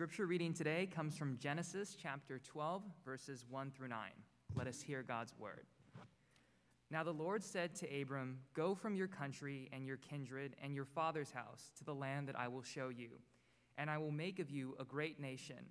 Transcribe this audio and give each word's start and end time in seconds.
scripture 0.00 0.24
reading 0.24 0.54
today 0.54 0.88
comes 0.90 1.14
from 1.14 1.36
Genesis 1.36 1.94
chapter 1.94 2.38
12, 2.38 2.82
verses 3.04 3.44
1 3.50 3.70
through 3.70 3.88
9. 3.88 3.98
Let 4.54 4.66
us 4.66 4.80
hear 4.80 5.02
God's 5.02 5.34
word. 5.38 5.66
Now 6.90 7.04
the 7.04 7.12
Lord 7.12 7.44
said 7.44 7.74
to 7.74 8.00
Abram, 8.00 8.38
Go 8.54 8.74
from 8.74 8.94
your 8.94 9.08
country 9.08 9.68
and 9.74 9.84
your 9.84 9.98
kindred 9.98 10.56
and 10.62 10.74
your 10.74 10.86
father's 10.86 11.32
house 11.32 11.70
to 11.76 11.84
the 11.84 11.94
land 11.94 12.28
that 12.28 12.38
I 12.38 12.48
will 12.48 12.62
show 12.62 12.88
you, 12.88 13.10
and 13.76 13.90
I 13.90 13.98
will 13.98 14.10
make 14.10 14.38
of 14.38 14.48
you 14.48 14.74
a 14.80 14.86
great 14.86 15.20
nation, 15.20 15.66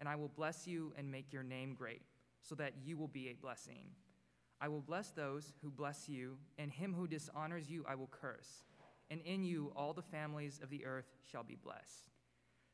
and 0.00 0.08
I 0.08 0.16
will 0.16 0.32
bless 0.34 0.66
you 0.66 0.92
and 0.98 1.08
make 1.08 1.32
your 1.32 1.44
name 1.44 1.76
great, 1.78 2.02
so 2.42 2.56
that 2.56 2.72
you 2.82 2.96
will 2.96 3.06
be 3.06 3.28
a 3.28 3.40
blessing. 3.40 3.90
I 4.60 4.66
will 4.66 4.80
bless 4.80 5.12
those 5.12 5.52
who 5.62 5.70
bless 5.70 6.08
you, 6.08 6.36
and 6.58 6.72
him 6.72 6.92
who 6.92 7.06
dishonors 7.06 7.70
you 7.70 7.84
I 7.88 7.94
will 7.94 8.10
curse, 8.10 8.64
and 9.08 9.20
in 9.20 9.44
you 9.44 9.70
all 9.76 9.92
the 9.92 10.02
families 10.02 10.58
of 10.60 10.68
the 10.68 10.84
earth 10.84 11.14
shall 11.30 11.44
be 11.44 11.54
blessed. 11.54 12.10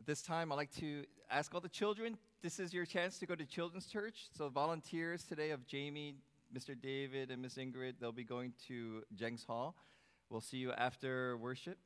At 0.00 0.06
this 0.06 0.22
time, 0.22 0.50
I'd 0.50 0.54
like 0.54 0.72
to 0.76 1.04
ask 1.30 1.54
all 1.54 1.60
the 1.60 1.68
children 1.68 2.16
this 2.42 2.58
is 2.58 2.72
your 2.72 2.86
chance 2.86 3.18
to 3.18 3.26
go 3.26 3.34
to 3.34 3.44
Children's 3.44 3.84
Church. 3.84 4.28
So, 4.32 4.48
volunteers 4.48 5.24
today 5.24 5.50
of 5.50 5.66
Jamie, 5.66 6.14
Mr. 6.56 6.74
David, 6.74 7.30
and 7.30 7.42
Miss 7.42 7.56
Ingrid, 7.56 7.96
they'll 8.00 8.10
be 8.10 8.24
going 8.24 8.54
to 8.68 9.02
Jenks 9.14 9.44
Hall. 9.44 9.76
We'll 10.30 10.40
see 10.40 10.56
you 10.56 10.72
after 10.72 11.36
worship. 11.36 11.76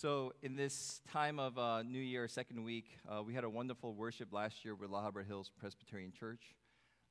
So, 0.00 0.32
in 0.42 0.56
this 0.56 1.02
time 1.12 1.38
of 1.38 1.58
uh, 1.58 1.82
New 1.82 2.00
Year, 2.00 2.26
second 2.26 2.64
week, 2.64 2.86
uh, 3.06 3.22
we 3.22 3.34
had 3.34 3.44
a 3.44 3.50
wonderful 3.50 3.92
worship 3.92 4.32
last 4.32 4.64
year 4.64 4.74
with 4.74 4.88
La 4.88 5.06
Habra 5.06 5.26
Hills 5.26 5.50
Presbyterian 5.60 6.10
Church. 6.10 6.40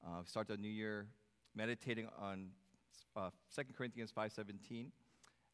Uh, 0.04 0.22
we 0.22 0.26
started 0.26 0.58
the 0.58 0.59
new 0.59 0.72
year 0.72 1.06
meditating 1.54 2.08
on 2.18 2.48
uh, 3.16 3.30
2 3.56 3.62
Corinthians 3.78 4.12
5.17, 4.12 4.88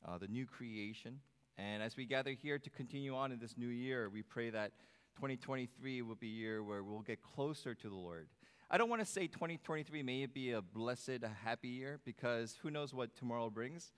uh, 0.08 0.18
the 0.18 0.30
new 0.30 0.46
creation. 0.46 1.20
And 1.58 1.84
as 1.84 1.98
we 1.98 2.06
gather 2.06 2.32
here 2.32 2.58
to 2.58 2.70
continue 2.70 3.14
on 3.14 3.34
in 3.34 3.40
this 3.40 3.58
new 3.58 3.68
year, 3.68 4.10
we 4.10 4.22
pray 4.22 4.50
that 4.52 4.72
2023 5.18 6.04
will 6.04 6.16
be 6.16 6.28
a 6.28 6.30
year 6.30 6.64
where 6.64 6.84
we'll 6.84 7.02
get 7.02 7.22
closer 7.22 7.76
to 7.76 7.90
the 7.90 7.96
Lord. 7.96 8.30
I 8.72 8.78
don't 8.78 8.90
want 8.90 9.02
to 9.02 9.06
say 9.06 9.28
2023 9.28 10.04
may 10.04 10.26
be 10.26 10.54
a 10.54 10.62
blessed, 10.62 11.20
a 11.24 11.32
happy 11.44 11.68
year, 11.68 12.00
because 12.06 12.58
who 12.62 12.72
knows 12.72 12.94
what 12.94 13.14
tomorrow 13.14 13.50
brings. 13.50 13.92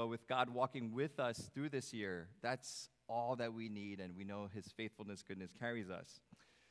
But 0.00 0.08
with 0.08 0.26
God 0.26 0.48
walking 0.48 0.94
with 0.94 1.20
us 1.20 1.50
through 1.52 1.68
this 1.68 1.92
year, 1.92 2.28
that's 2.40 2.88
all 3.06 3.36
that 3.36 3.52
we 3.52 3.68
need, 3.68 4.00
and 4.00 4.16
we 4.16 4.24
know 4.24 4.48
His 4.54 4.72
faithfulness, 4.74 5.22
goodness 5.22 5.50
carries 5.52 5.90
us. 5.90 6.20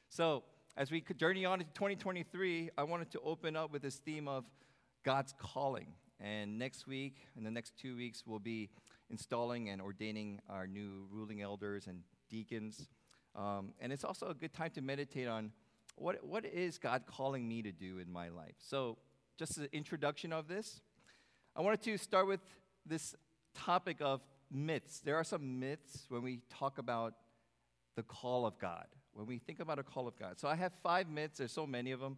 So, 0.09 0.41
as 0.75 0.89
we 0.89 1.03
journey 1.15 1.45
on 1.45 1.61
into 1.61 1.71
2023, 1.73 2.71
I 2.75 2.81
wanted 2.81 3.11
to 3.11 3.19
open 3.19 3.55
up 3.55 3.71
with 3.71 3.83
this 3.83 3.97
theme 3.97 4.27
of 4.27 4.45
God's 5.05 5.35
calling. 5.37 5.93
And 6.19 6.57
next 6.57 6.87
week, 6.87 7.17
in 7.37 7.43
the 7.43 7.51
next 7.51 7.77
two 7.77 7.95
weeks, 7.95 8.23
we'll 8.25 8.39
be 8.39 8.71
installing 9.11 9.69
and 9.69 9.79
ordaining 9.79 10.39
our 10.49 10.65
new 10.65 11.05
ruling 11.11 11.43
elders 11.43 11.85
and 11.85 11.99
deacons. 12.31 12.87
Um, 13.35 13.73
and 13.79 13.93
it's 13.93 14.03
also 14.03 14.29
a 14.29 14.33
good 14.33 14.53
time 14.53 14.71
to 14.71 14.81
meditate 14.81 15.27
on 15.27 15.51
what, 15.97 16.25
what 16.25 16.45
is 16.47 16.79
God 16.79 17.03
calling 17.05 17.47
me 17.47 17.61
to 17.61 17.71
do 17.71 17.99
in 17.99 18.11
my 18.11 18.29
life. 18.29 18.55
So, 18.57 18.97
just 19.37 19.59
an 19.59 19.67
introduction 19.71 20.33
of 20.33 20.47
this, 20.47 20.81
I 21.55 21.61
wanted 21.61 21.83
to 21.83 21.95
start 21.99 22.25
with 22.25 22.39
this 22.89 23.15
topic 23.55 23.97
of 24.01 24.21
myths. 24.51 24.99
There 24.99 25.15
are 25.15 25.23
some 25.23 25.59
myths 25.59 26.05
when 26.09 26.23
we 26.23 26.41
talk 26.49 26.77
about 26.77 27.13
the 27.95 28.03
call 28.03 28.45
of 28.45 28.57
God, 28.59 28.85
when 29.13 29.25
we 29.25 29.37
think 29.37 29.59
about 29.59 29.79
a 29.79 29.83
call 29.83 30.07
of 30.07 30.17
God. 30.17 30.39
So 30.39 30.47
I 30.47 30.55
have 30.55 30.73
five 30.83 31.09
myths, 31.09 31.37
there's 31.37 31.51
so 31.51 31.67
many 31.67 31.91
of 31.91 31.99
them, 31.99 32.17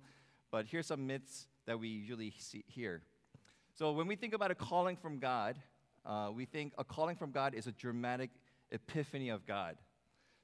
but 0.51 0.65
here's 0.65 0.87
some 0.87 1.05
myths 1.05 1.47
that 1.65 1.79
we 1.79 1.87
usually 1.87 2.33
see 2.37 2.63
here. 2.67 3.01
So 3.73 3.91
when 3.91 4.07
we 4.07 4.15
think 4.15 4.33
about 4.33 4.51
a 4.51 4.55
calling 4.55 4.95
from 4.95 5.19
God, 5.19 5.55
uh, 6.05 6.29
we 6.33 6.45
think 6.45 6.73
a 6.77 6.83
calling 6.83 7.15
from 7.15 7.31
God 7.31 7.53
is 7.53 7.67
a 7.67 7.71
dramatic 7.71 8.31
epiphany 8.71 9.29
of 9.29 9.45
God. 9.45 9.75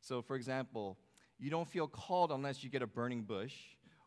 So, 0.01 0.21
for 0.21 0.35
example, 0.35 0.97
you 1.39 1.49
don't 1.49 1.67
feel 1.67 1.87
called 1.87 2.31
unless 2.31 2.63
you 2.63 2.69
get 2.69 2.81
a 2.81 2.87
burning 2.87 3.23
bush 3.23 3.53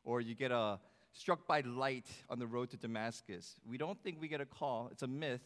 or 0.05 0.21
you 0.21 0.35
get 0.35 0.51
a 0.51 0.79
struck 1.13 1.47
by 1.47 1.61
light 1.61 2.07
on 2.29 2.39
the 2.39 2.47
road 2.47 2.71
to 2.71 2.77
Damascus. 2.77 3.57
We 3.69 3.79
don't 3.79 4.01
think 4.03 4.21
we 4.21 4.29
get 4.29 4.41
a 4.41 4.47
call. 4.47 4.89
It's 4.93 5.03
a 5.03 5.09
myth 5.09 5.43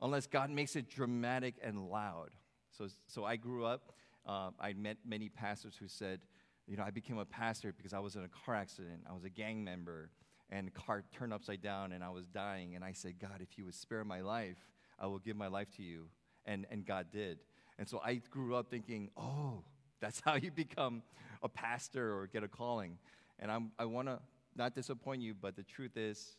unless 0.00 0.26
God 0.26 0.50
makes 0.50 0.76
it 0.76 0.88
dramatic 0.88 1.54
and 1.62 1.88
loud. 1.88 2.30
So, 2.76 2.88
so 3.06 3.24
I 3.24 3.36
grew 3.36 3.64
up, 3.64 3.92
uh, 4.26 4.50
I 4.58 4.72
met 4.72 4.98
many 5.06 5.28
pastors 5.28 5.74
who 5.78 5.88
said, 5.88 6.20
you 6.66 6.76
know, 6.76 6.82
I 6.82 6.90
became 6.90 7.18
a 7.18 7.24
pastor 7.24 7.74
because 7.76 7.92
I 7.92 7.98
was 7.98 8.16
in 8.16 8.24
a 8.24 8.28
car 8.28 8.54
accident. 8.54 9.02
I 9.08 9.12
was 9.12 9.24
a 9.24 9.30
gang 9.30 9.62
member, 9.62 10.10
and 10.50 10.66
the 10.66 10.70
car 10.70 11.04
turned 11.12 11.32
upside 11.32 11.60
down, 11.60 11.92
and 11.92 12.02
I 12.02 12.10
was 12.10 12.26
dying. 12.26 12.74
And 12.74 12.82
I 12.82 12.92
said, 12.92 13.18
God, 13.20 13.40
if 13.40 13.58
you 13.58 13.66
would 13.66 13.74
spare 13.74 14.04
my 14.04 14.22
life, 14.22 14.56
I 14.98 15.06
will 15.06 15.18
give 15.18 15.36
my 15.36 15.48
life 15.48 15.68
to 15.76 15.82
you. 15.82 16.06
And, 16.46 16.66
and 16.70 16.84
God 16.84 17.06
did. 17.12 17.38
And 17.78 17.88
so 17.88 18.00
I 18.04 18.20
grew 18.30 18.54
up 18.54 18.70
thinking, 18.70 19.10
oh, 19.16 19.62
that's 20.00 20.20
how 20.24 20.34
you 20.36 20.50
become 20.50 21.02
a 21.42 21.48
pastor 21.48 22.16
or 22.16 22.26
get 22.26 22.42
a 22.42 22.48
calling. 22.48 22.98
And 23.38 23.50
I'm, 23.50 23.72
I 23.78 23.84
want 23.84 24.08
to 24.08 24.20
not 24.56 24.74
disappoint 24.74 25.22
you, 25.22 25.34
but 25.34 25.56
the 25.56 25.62
truth 25.62 25.96
is, 25.96 26.36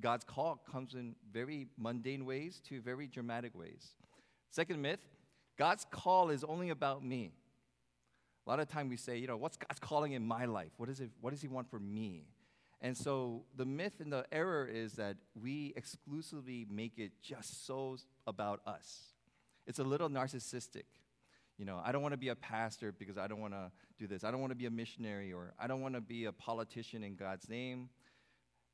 God's 0.00 0.24
call 0.24 0.60
comes 0.70 0.94
in 0.94 1.14
very 1.32 1.68
mundane 1.78 2.24
ways 2.24 2.60
to 2.68 2.80
very 2.80 3.06
dramatic 3.06 3.54
ways. 3.56 3.94
Second 4.50 4.80
myth 4.80 5.00
God's 5.56 5.86
call 5.90 6.30
is 6.30 6.42
only 6.44 6.70
about 6.70 7.04
me. 7.04 7.32
A 8.46 8.50
lot 8.50 8.60
of 8.60 8.68
time 8.68 8.88
we 8.88 8.96
say, 8.96 9.16
you 9.16 9.26
know, 9.26 9.36
what's 9.36 9.56
God's 9.56 9.78
calling 9.78 10.12
in 10.12 10.26
my 10.26 10.44
life? 10.44 10.72
What, 10.76 10.88
is 10.88 11.00
it, 11.00 11.10
what 11.20 11.30
does 11.30 11.40
He 11.40 11.48
want 11.48 11.70
for 11.70 11.78
me? 11.78 12.26
And 12.80 12.96
so 12.96 13.44
the 13.56 13.64
myth 13.64 13.94
and 14.00 14.12
the 14.12 14.26
error 14.30 14.66
is 14.66 14.94
that 14.94 15.16
we 15.40 15.72
exclusively 15.76 16.66
make 16.68 16.98
it 16.98 17.12
just 17.22 17.66
so 17.66 17.96
about 18.26 18.60
us. 18.66 19.14
It's 19.66 19.78
a 19.78 19.84
little 19.84 20.10
narcissistic. 20.10 20.84
You 21.56 21.64
know, 21.64 21.80
I 21.82 21.92
don't 21.92 22.02
want 22.02 22.12
to 22.12 22.18
be 22.18 22.28
a 22.28 22.34
pastor 22.34 22.92
because 22.92 23.16
I 23.16 23.26
don't 23.26 23.40
want 23.40 23.54
to 23.54 23.70
do 23.98 24.06
this. 24.06 24.24
I 24.24 24.30
don't 24.30 24.40
want 24.40 24.50
to 24.50 24.56
be 24.56 24.66
a 24.66 24.70
missionary 24.70 25.32
or 25.32 25.54
I 25.58 25.66
don't 25.66 25.80
want 25.80 25.94
to 25.94 26.00
be 26.00 26.26
a 26.26 26.32
politician 26.32 27.04
in 27.04 27.14
God's 27.14 27.48
name. 27.48 27.88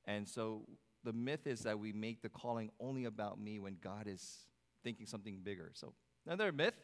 And 0.06 0.26
so 0.26 0.62
the 1.04 1.12
myth 1.12 1.46
is 1.46 1.60
that 1.60 1.78
we 1.78 1.92
make 1.92 2.22
the 2.22 2.28
calling 2.28 2.70
only 2.80 3.04
about 3.04 3.40
me 3.40 3.58
when 3.58 3.76
God 3.82 4.06
is 4.06 4.46
thinking 4.82 5.06
something 5.06 5.40
bigger. 5.42 5.70
So, 5.74 5.92
another 6.26 6.52
myth 6.52 6.74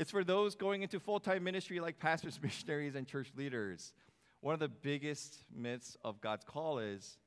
it's 0.00 0.10
for 0.10 0.24
those 0.24 0.54
going 0.54 0.80
into 0.80 0.98
full 0.98 1.20
time 1.20 1.44
ministry 1.44 1.78
like 1.78 1.98
pastors, 1.98 2.40
missionaries, 2.42 2.94
and 2.94 3.06
church 3.06 3.32
leaders. 3.36 3.92
One 4.40 4.54
of 4.54 4.60
the 4.60 4.68
biggest 4.68 5.44
myths 5.54 5.94
of 6.02 6.22
God's 6.22 6.42
call 6.42 6.78
is 6.78 7.18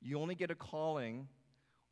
you 0.00 0.18
only 0.18 0.34
get 0.34 0.50
a 0.50 0.54
calling 0.54 1.28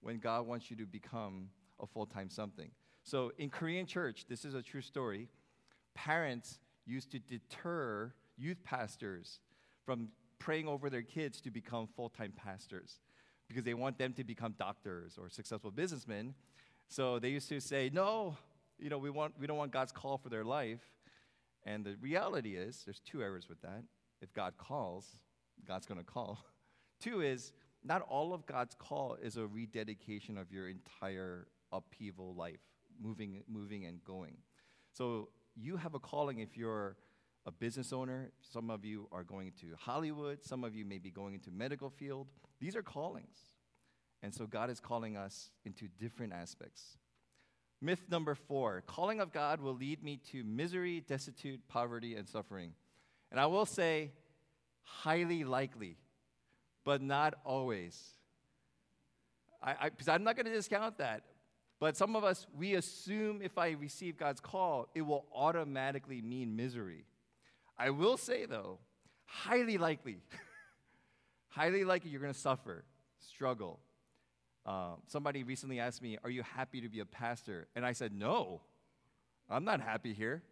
when 0.00 0.18
God 0.18 0.46
wants 0.46 0.70
you 0.70 0.76
to 0.76 0.86
become 0.86 1.50
a 1.80 1.86
full 1.86 2.06
time 2.06 2.30
something. 2.30 2.70
So, 3.02 3.32
in 3.36 3.50
Korean 3.50 3.84
church, 3.84 4.24
this 4.26 4.46
is 4.46 4.54
a 4.54 4.62
true 4.62 4.80
story. 4.80 5.28
Parents 5.94 6.58
used 6.86 7.10
to 7.10 7.18
deter 7.18 8.14
youth 8.38 8.64
pastors 8.64 9.40
from 9.84 10.08
praying 10.38 10.66
over 10.66 10.88
their 10.88 11.02
kids 11.02 11.42
to 11.42 11.50
become 11.50 11.86
full 11.94 12.08
time 12.08 12.32
pastors 12.34 13.00
because 13.52 13.64
they 13.64 13.74
want 13.74 13.98
them 13.98 14.12
to 14.14 14.24
become 14.24 14.54
doctors 14.58 15.18
or 15.20 15.28
successful 15.28 15.70
businessmen. 15.70 16.34
So 16.88 17.18
they 17.18 17.28
used 17.28 17.48
to 17.50 17.60
say, 17.60 17.90
no, 17.92 18.36
you 18.78 18.88
know, 18.90 18.98
we, 18.98 19.10
want, 19.10 19.34
we 19.38 19.46
don't 19.46 19.56
want 19.56 19.72
God's 19.72 19.92
call 19.92 20.18
for 20.18 20.28
their 20.28 20.44
life. 20.44 20.80
And 21.64 21.84
the 21.84 21.96
reality 22.00 22.56
is, 22.56 22.82
there's 22.84 23.00
two 23.00 23.22
errors 23.22 23.48
with 23.48 23.60
that. 23.62 23.84
if 24.20 24.32
God 24.32 24.54
calls, 24.56 25.06
God's 25.66 25.86
going 25.86 26.00
to 26.00 26.04
call. 26.04 26.44
Two 27.00 27.20
is 27.20 27.52
not 27.84 28.02
all 28.02 28.32
of 28.32 28.46
God's 28.46 28.74
call 28.74 29.16
is 29.20 29.36
a 29.36 29.46
rededication 29.46 30.38
of 30.38 30.52
your 30.52 30.68
entire 30.68 31.46
upheaval 31.72 32.34
life, 32.34 32.60
moving, 33.00 33.42
moving 33.48 33.86
and 33.86 34.02
going. 34.04 34.36
So 34.92 35.28
you 35.56 35.76
have 35.76 35.94
a 35.94 35.98
calling 35.98 36.38
if 36.38 36.56
you're 36.56 36.96
a 37.46 37.50
business 37.50 37.92
owner. 37.92 38.30
Some 38.40 38.70
of 38.70 38.84
you 38.84 39.08
are 39.10 39.24
going 39.24 39.52
to 39.60 39.66
Hollywood. 39.78 40.44
Some 40.44 40.62
of 40.64 40.76
you 40.76 40.84
may 40.84 40.98
be 40.98 41.10
going 41.10 41.34
into 41.34 41.50
medical 41.50 41.90
field. 41.90 42.28
These 42.62 42.76
are 42.76 42.82
callings. 42.82 43.36
And 44.22 44.32
so 44.32 44.46
God 44.46 44.70
is 44.70 44.78
calling 44.78 45.16
us 45.16 45.50
into 45.64 45.88
different 45.98 46.32
aspects. 46.32 46.96
Myth 47.80 48.04
number 48.08 48.36
four 48.36 48.84
calling 48.86 49.18
of 49.18 49.32
God 49.32 49.60
will 49.60 49.74
lead 49.74 50.04
me 50.04 50.20
to 50.30 50.44
misery, 50.44 51.00
destitute, 51.00 51.60
poverty, 51.66 52.14
and 52.14 52.28
suffering. 52.28 52.74
And 53.32 53.40
I 53.40 53.46
will 53.46 53.66
say, 53.66 54.12
highly 54.82 55.42
likely, 55.42 55.96
but 56.84 57.02
not 57.02 57.34
always. 57.44 58.00
I, 59.60 59.72
I, 59.72 59.90
I'm 60.06 60.22
not 60.22 60.36
going 60.36 60.46
to 60.46 60.52
discount 60.52 60.98
that. 60.98 61.24
But 61.80 61.96
some 61.96 62.14
of 62.14 62.22
us, 62.22 62.46
we 62.56 62.74
assume 62.74 63.42
if 63.42 63.58
I 63.58 63.70
receive 63.70 64.16
God's 64.16 64.40
call, 64.40 64.88
it 64.94 65.02
will 65.02 65.26
automatically 65.34 66.22
mean 66.22 66.54
misery. 66.54 67.06
I 67.76 67.90
will 67.90 68.16
say, 68.16 68.46
though, 68.46 68.78
highly 69.26 69.78
likely, 69.78 70.18
highly 71.52 71.84
likely 71.84 72.10
you're 72.10 72.20
going 72.20 72.32
to 72.32 72.38
suffer, 72.38 72.84
struggle, 73.20 73.78
uh, 74.64 74.94
somebody 75.06 75.42
recently 75.42 75.80
asked 75.80 76.02
me, 76.02 76.18
Are 76.24 76.30
you 76.30 76.42
happy 76.42 76.80
to 76.80 76.88
be 76.88 77.00
a 77.00 77.04
pastor? 77.04 77.68
And 77.76 77.84
I 77.84 77.92
said, 77.92 78.12
No, 78.12 78.62
I'm 79.50 79.64
not 79.64 79.80
happy 79.80 80.12
here. 80.12 80.42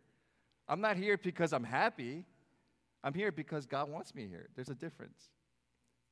I'm 0.69 0.81
not 0.81 0.97
here 0.97 1.19
because 1.19 1.52
I'm 1.52 1.64
happy. 1.64 2.25
I'm 3.02 3.14
here 3.14 3.32
because 3.32 3.67
God 3.67 3.91
wants 3.91 4.14
me 4.14 4.26
here. 4.29 4.49
There's 4.55 4.69
a 4.69 4.75
difference. 4.75 5.31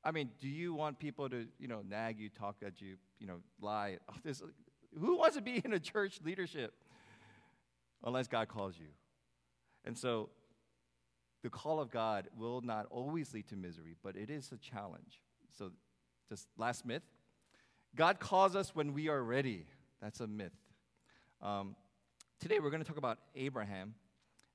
I 0.02 0.10
mean, 0.10 0.30
do 0.40 0.48
you 0.48 0.74
want 0.74 0.98
people 0.98 1.28
to, 1.28 1.46
you 1.58 1.68
know, 1.68 1.82
nag 1.86 2.18
you, 2.18 2.30
talk 2.30 2.56
at 2.64 2.80
you, 2.80 2.96
you 3.18 3.26
know, 3.26 3.40
lie? 3.60 3.98
Oh, 4.26 4.98
who 4.98 5.18
wants 5.18 5.36
to 5.36 5.42
be 5.42 5.60
in 5.62 5.74
a 5.74 5.78
church 5.78 6.18
leadership 6.24 6.72
unless 8.02 8.26
God 8.26 8.48
calls 8.48 8.78
you? 8.78 8.86
And 9.84 9.96
so 9.98 10.30
the 11.42 11.50
call 11.50 11.80
of 11.80 11.90
God 11.90 12.28
will 12.36 12.60
not 12.60 12.86
always 12.90 13.32
lead 13.32 13.46
to 13.48 13.56
misery, 13.56 13.94
but 14.02 14.16
it 14.16 14.30
is 14.30 14.50
a 14.52 14.56
challenge. 14.56 15.22
So, 15.56 15.70
just 16.28 16.46
last 16.58 16.84
myth 16.84 17.02
God 17.94 18.20
calls 18.20 18.54
us 18.54 18.74
when 18.74 18.92
we 18.92 19.08
are 19.08 19.22
ready. 19.22 19.64
That's 20.00 20.20
a 20.20 20.26
myth. 20.26 20.52
Um, 21.42 21.74
today 22.40 22.60
we're 22.60 22.70
going 22.70 22.82
to 22.82 22.88
talk 22.88 22.98
about 22.98 23.18
Abraham. 23.34 23.94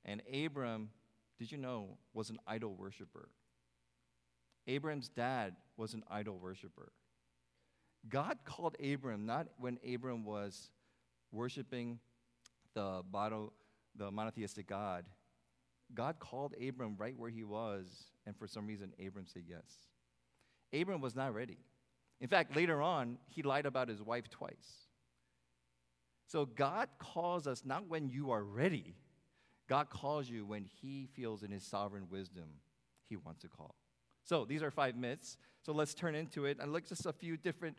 And 0.06 0.22
Abram, 0.34 0.90
did 1.40 1.52
you 1.52 1.58
know, 1.58 1.98
was 2.14 2.30
an 2.30 2.40
idol 2.46 2.76
worshiper. 2.76 3.30
Abram's 4.68 5.10
dad 5.10 5.56
was 5.78 5.94
an 5.94 6.04
idol 6.10 6.38
worshiper. 6.38 6.92
God 8.10 8.38
called 8.46 8.76
Abram 8.84 9.26
not 9.26 9.48
when 9.58 9.80
Abram 9.94 10.24
was 10.26 10.72
worshiping 11.32 12.00
the, 12.74 13.02
the 13.96 14.12
monotheistic 14.12 14.68
God. 14.68 15.06
God 15.95 16.19
called 16.19 16.54
Abram 16.66 16.95
right 16.98 17.18
where 17.18 17.30
he 17.30 17.44
was, 17.44 18.06
and 18.25 18.38
for 18.38 18.48
some 18.48 18.68
reason, 18.68 18.94
Abram 19.06 19.25
said 19.28 19.44
yes. 19.48 19.63
Abram 20.80 21.01
was 21.01 21.16
not 21.16 21.34
ready. 21.34 21.57
In 22.19 22.28
fact, 22.28 22.56
later 22.56 22.81
on, 22.81 23.18
he 23.28 23.44
lied 23.44 23.66
about 23.66 23.90
his 23.90 24.01
wife 24.01 24.30
twice. 24.30 24.88
So 26.28 26.45
God 26.45 26.90
calls 26.98 27.48
us 27.48 27.63
not 27.66 27.88
when 27.88 28.10
you 28.10 28.31
are 28.31 28.44
ready, 28.44 28.95
God 29.69 29.90
calls 29.90 30.30
you 30.30 30.45
when 30.45 30.66
he 30.66 31.07
feels 31.16 31.44
in 31.44 31.51
his 31.51 31.63
sovereign 31.63 32.07
wisdom 32.10 32.46
he 33.07 33.16
wants 33.16 33.42
to 33.42 33.48
call. 33.48 33.75
So 34.24 34.46
these 34.46 34.63
are 34.63 34.72
five 34.72 34.96
myths. 34.96 35.38
So 35.62 35.74
let's 35.74 35.94
turn 35.94 36.16
into 36.16 36.46
it 36.46 36.57
and 36.60 36.72
look 36.72 36.88
just 36.88 37.06
a 37.06 37.13
few 37.13 37.38
different, 37.38 37.78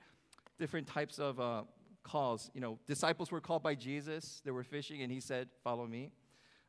different 0.59 0.87
types 0.87 1.19
of 1.19 1.41
uh, 1.41 1.63
calls. 2.03 2.51
You 2.55 2.61
know, 2.61 2.79
disciples 2.87 3.31
were 3.31 3.41
called 3.41 3.63
by 3.63 3.75
Jesus. 3.75 4.43
They 4.45 4.51
were 4.51 4.65
fishing, 4.65 5.03
and 5.03 5.11
he 5.11 5.21
said, 5.21 5.49
"Follow 5.63 5.87
me." 5.87 6.13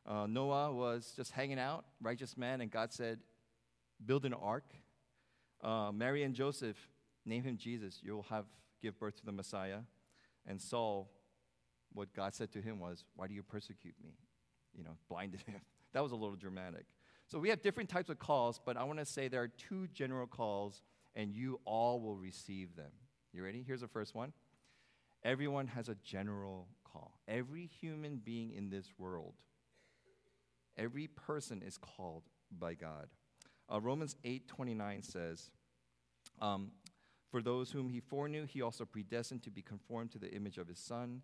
Uh, 0.06 0.26
Noah 0.26 0.72
was 0.72 1.12
just 1.16 1.32
hanging 1.32 1.58
out, 1.58 1.84
righteous 2.00 2.36
man, 2.36 2.60
and 2.60 2.70
God 2.70 2.92
said, 2.92 3.20
"Build 4.04 4.24
an 4.24 4.34
ark." 4.34 4.72
Uh, 5.62 5.90
Mary 5.92 6.22
and 6.22 6.34
Joseph 6.34 6.76
name 7.24 7.42
him 7.42 7.56
Jesus, 7.56 8.00
you'll 8.02 8.22
have 8.24 8.46
give 8.80 8.98
birth 8.98 9.16
to 9.16 9.26
the 9.26 9.32
Messiah. 9.32 9.80
And 10.46 10.60
Saul, 10.60 11.10
what 11.92 12.12
God 12.14 12.34
said 12.34 12.52
to 12.52 12.60
him 12.60 12.78
was, 12.78 13.04
Why 13.16 13.26
do 13.26 13.34
you 13.34 13.42
persecute 13.42 13.94
me? 14.02 14.14
You 14.76 14.84
know, 14.84 14.96
blinded 15.08 15.40
him. 15.46 15.60
that 15.92 16.02
was 16.02 16.12
a 16.12 16.16
little 16.16 16.36
dramatic. 16.36 16.84
So 17.26 17.38
we 17.38 17.48
have 17.48 17.60
different 17.62 17.88
types 17.88 18.08
of 18.08 18.18
calls, 18.18 18.60
but 18.64 18.76
I 18.76 18.84
want 18.84 19.00
to 19.00 19.04
say 19.04 19.26
there 19.26 19.42
are 19.42 19.48
two 19.48 19.88
general 19.88 20.28
calls, 20.28 20.82
and 21.16 21.34
you 21.34 21.60
all 21.64 22.00
will 22.00 22.16
receive 22.16 22.76
them. 22.76 22.90
You 23.32 23.42
ready? 23.42 23.64
Here's 23.66 23.80
the 23.80 23.88
first 23.88 24.14
one. 24.14 24.32
Everyone 25.24 25.66
has 25.66 25.88
a 25.88 25.96
general 26.04 26.68
call. 26.84 27.18
Every 27.26 27.66
human 27.66 28.20
being 28.24 28.52
in 28.52 28.70
this 28.70 28.86
world, 28.96 29.34
every 30.78 31.06
person 31.06 31.62
is 31.62 31.78
called 31.78 32.24
by 32.50 32.74
God. 32.74 33.08
Uh, 33.72 33.80
Romans 33.80 34.16
8:29 34.24 35.04
says, 35.04 35.50
um, 36.40 36.70
for 37.30 37.42
those 37.42 37.70
whom 37.70 37.88
he 37.88 38.00
foreknew, 38.00 38.46
he 38.46 38.62
also 38.62 38.84
predestined 38.84 39.42
to 39.42 39.50
be 39.50 39.62
conformed 39.62 40.12
to 40.12 40.18
the 40.18 40.32
image 40.32 40.58
of 40.58 40.68
his 40.68 40.78
Son, 40.78 41.22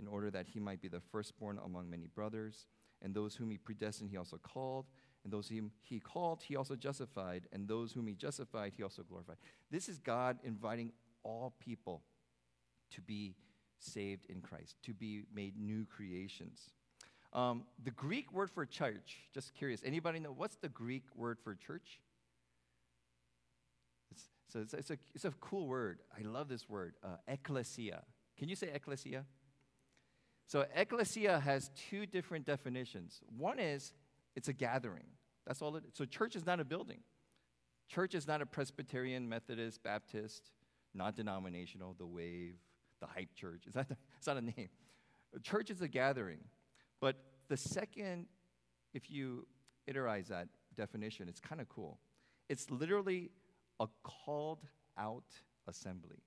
in 0.00 0.06
order 0.06 0.30
that 0.30 0.48
he 0.48 0.60
might 0.60 0.80
be 0.80 0.88
the 0.88 1.00
firstborn 1.00 1.58
among 1.64 1.90
many 1.90 2.06
brothers. 2.06 2.66
And 3.02 3.14
those 3.14 3.34
whom 3.34 3.50
he 3.50 3.58
predestined, 3.58 4.10
he 4.10 4.16
also 4.16 4.38
called. 4.38 4.86
And 5.24 5.32
those 5.32 5.48
whom 5.48 5.72
he 5.82 6.00
called, 6.00 6.42
he 6.42 6.56
also 6.56 6.76
justified. 6.76 7.46
And 7.52 7.68
those 7.68 7.92
whom 7.92 8.06
he 8.06 8.14
justified, 8.14 8.72
he 8.76 8.82
also 8.82 9.02
glorified. 9.02 9.36
This 9.70 9.88
is 9.88 9.98
God 9.98 10.38
inviting 10.44 10.92
all 11.22 11.54
people 11.60 12.02
to 12.90 13.00
be 13.00 13.34
saved 13.78 14.26
in 14.26 14.40
Christ, 14.40 14.76
to 14.84 14.94
be 14.94 15.24
made 15.34 15.56
new 15.56 15.84
creations. 15.84 16.70
Um, 17.32 17.64
the 17.82 17.90
Greek 17.90 18.32
word 18.32 18.50
for 18.50 18.66
church, 18.66 19.18
just 19.32 19.54
curious, 19.54 19.80
anybody 19.84 20.18
know 20.18 20.32
what's 20.36 20.56
the 20.56 20.68
Greek 20.68 21.04
word 21.14 21.38
for 21.42 21.54
church? 21.54 22.00
So 24.52 24.60
it's, 24.60 24.74
it's, 24.74 24.90
a, 24.90 24.98
it's 25.14 25.24
a 25.24 25.30
cool 25.40 25.66
word. 25.66 26.00
I 26.16 26.26
love 26.26 26.48
this 26.48 26.68
word, 26.68 26.94
uh, 27.02 27.16
ecclesia. 27.26 28.02
Can 28.36 28.50
you 28.50 28.56
say 28.56 28.68
ecclesia? 28.74 29.24
So, 30.46 30.66
ecclesia 30.74 31.40
has 31.40 31.70
two 31.88 32.04
different 32.04 32.44
definitions. 32.44 33.20
One 33.38 33.58
is 33.58 33.92
it's 34.36 34.48
a 34.48 34.52
gathering. 34.52 35.06
That's 35.46 35.62
all 35.62 35.76
it 35.76 35.84
is. 35.86 35.94
So, 35.94 36.04
church 36.04 36.36
is 36.36 36.44
not 36.44 36.60
a 36.60 36.64
building. 36.64 37.00
Church 37.88 38.14
is 38.14 38.26
not 38.26 38.42
a 38.42 38.46
Presbyterian, 38.46 39.26
Methodist, 39.26 39.82
Baptist, 39.82 40.50
non 40.92 41.14
denominational, 41.14 41.94
the 41.98 42.04
wave, 42.04 42.56
the 43.00 43.06
hype 43.06 43.34
church. 43.34 43.62
It's 43.66 43.76
not, 43.76 43.86
it's 44.18 44.26
not 44.26 44.36
a 44.36 44.42
name. 44.42 44.68
Church 45.42 45.70
is 45.70 45.80
a 45.80 45.88
gathering. 45.88 46.40
But 47.00 47.16
the 47.52 47.56
second, 47.58 48.24
if 48.94 49.10
you 49.10 49.46
iterize 49.86 50.28
that 50.28 50.48
definition, 50.74 51.28
it's 51.28 51.38
kind 51.38 51.60
of 51.60 51.68
cool. 51.68 51.98
It's 52.48 52.70
literally 52.70 53.30
a 53.78 53.88
called 54.02 54.60
out 54.96 55.26
assembly. 55.68 56.22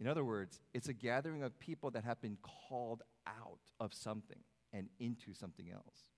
In 0.00 0.08
other 0.08 0.24
words, 0.24 0.58
it's 0.74 0.88
a 0.88 0.92
gathering 0.92 1.44
of 1.44 1.56
people 1.60 1.88
that 1.92 2.02
have 2.02 2.20
been 2.20 2.36
called 2.42 3.04
out 3.28 3.60
of 3.78 3.94
something 3.94 4.40
and 4.72 4.88
into 4.98 5.34
something 5.34 5.70
else. 5.70 6.10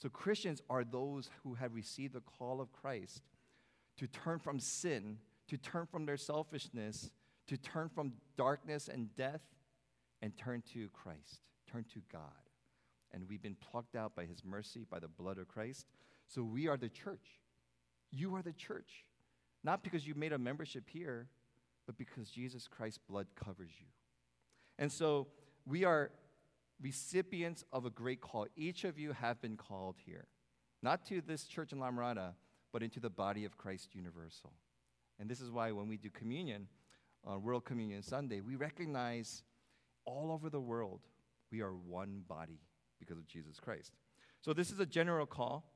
So, 0.00 0.08
Christians 0.08 0.62
are 0.70 0.84
those 0.84 1.28
who 1.42 1.52
have 1.54 1.74
received 1.74 2.14
the 2.14 2.22
call 2.22 2.62
of 2.62 2.72
Christ 2.72 3.20
to 3.98 4.06
turn 4.06 4.38
from 4.38 4.58
sin, 4.58 5.18
to 5.48 5.58
turn 5.58 5.84
from 5.84 6.06
their 6.06 6.16
selfishness, 6.16 7.10
to 7.46 7.58
turn 7.58 7.90
from 7.90 8.14
darkness 8.38 8.88
and 8.88 9.14
death, 9.16 9.42
and 10.22 10.34
turn 10.34 10.62
to 10.72 10.88
Christ, 10.94 11.42
turn 11.70 11.84
to 11.92 12.00
God. 12.10 12.43
And 13.14 13.28
we've 13.28 13.40
been 13.40 13.56
plucked 13.56 13.96
out 13.96 14.14
by 14.14 14.26
His 14.26 14.44
mercy, 14.44 14.84
by 14.90 14.98
the 14.98 15.08
blood 15.08 15.38
of 15.38 15.48
Christ. 15.48 15.86
So, 16.26 16.42
we 16.42 16.68
are 16.68 16.76
the 16.76 16.90
church. 16.90 17.40
You 18.10 18.34
are 18.34 18.42
the 18.42 18.52
church. 18.52 19.06
Not 19.62 19.82
because 19.82 20.06
you 20.06 20.14
made 20.14 20.32
a 20.32 20.38
membership 20.38 20.84
here, 20.88 21.28
but 21.86 21.96
because 21.96 22.28
Jesus 22.28 22.68
Christ's 22.68 23.00
blood 23.08 23.26
covers 23.34 23.70
you. 23.80 23.86
And 24.78 24.90
so 24.90 25.28
we 25.66 25.84
are 25.84 26.10
recipients 26.80 27.64
of 27.72 27.86
a 27.86 27.90
great 27.90 28.20
call. 28.20 28.46
Each 28.56 28.84
of 28.84 28.98
you 28.98 29.12
have 29.12 29.40
been 29.40 29.56
called 29.56 29.96
here, 30.04 30.26
not 30.82 31.06
to 31.06 31.20
this 31.20 31.44
church 31.44 31.72
in 31.72 31.78
La 31.78 31.90
Mirada, 31.90 32.34
but 32.72 32.82
into 32.82 33.00
the 33.00 33.10
body 33.10 33.44
of 33.44 33.56
Christ 33.56 33.94
universal. 33.94 34.52
And 35.18 35.30
this 35.30 35.40
is 35.40 35.50
why 35.50 35.70
when 35.72 35.88
we 35.88 35.96
do 35.96 36.10
communion 36.10 36.66
on 37.24 37.42
World 37.42 37.64
Communion 37.64 38.02
Sunday, 38.02 38.40
we 38.40 38.56
recognize 38.56 39.44
all 40.04 40.30
over 40.32 40.50
the 40.50 40.60
world 40.60 41.00
we 41.50 41.62
are 41.62 41.72
one 41.72 42.22
body 42.28 42.60
because 43.04 43.18
of 43.18 43.28
Jesus 43.28 43.60
Christ. 43.60 43.92
So 44.40 44.52
this 44.52 44.70
is 44.70 44.80
a 44.80 44.86
general 44.86 45.26
call. 45.26 45.70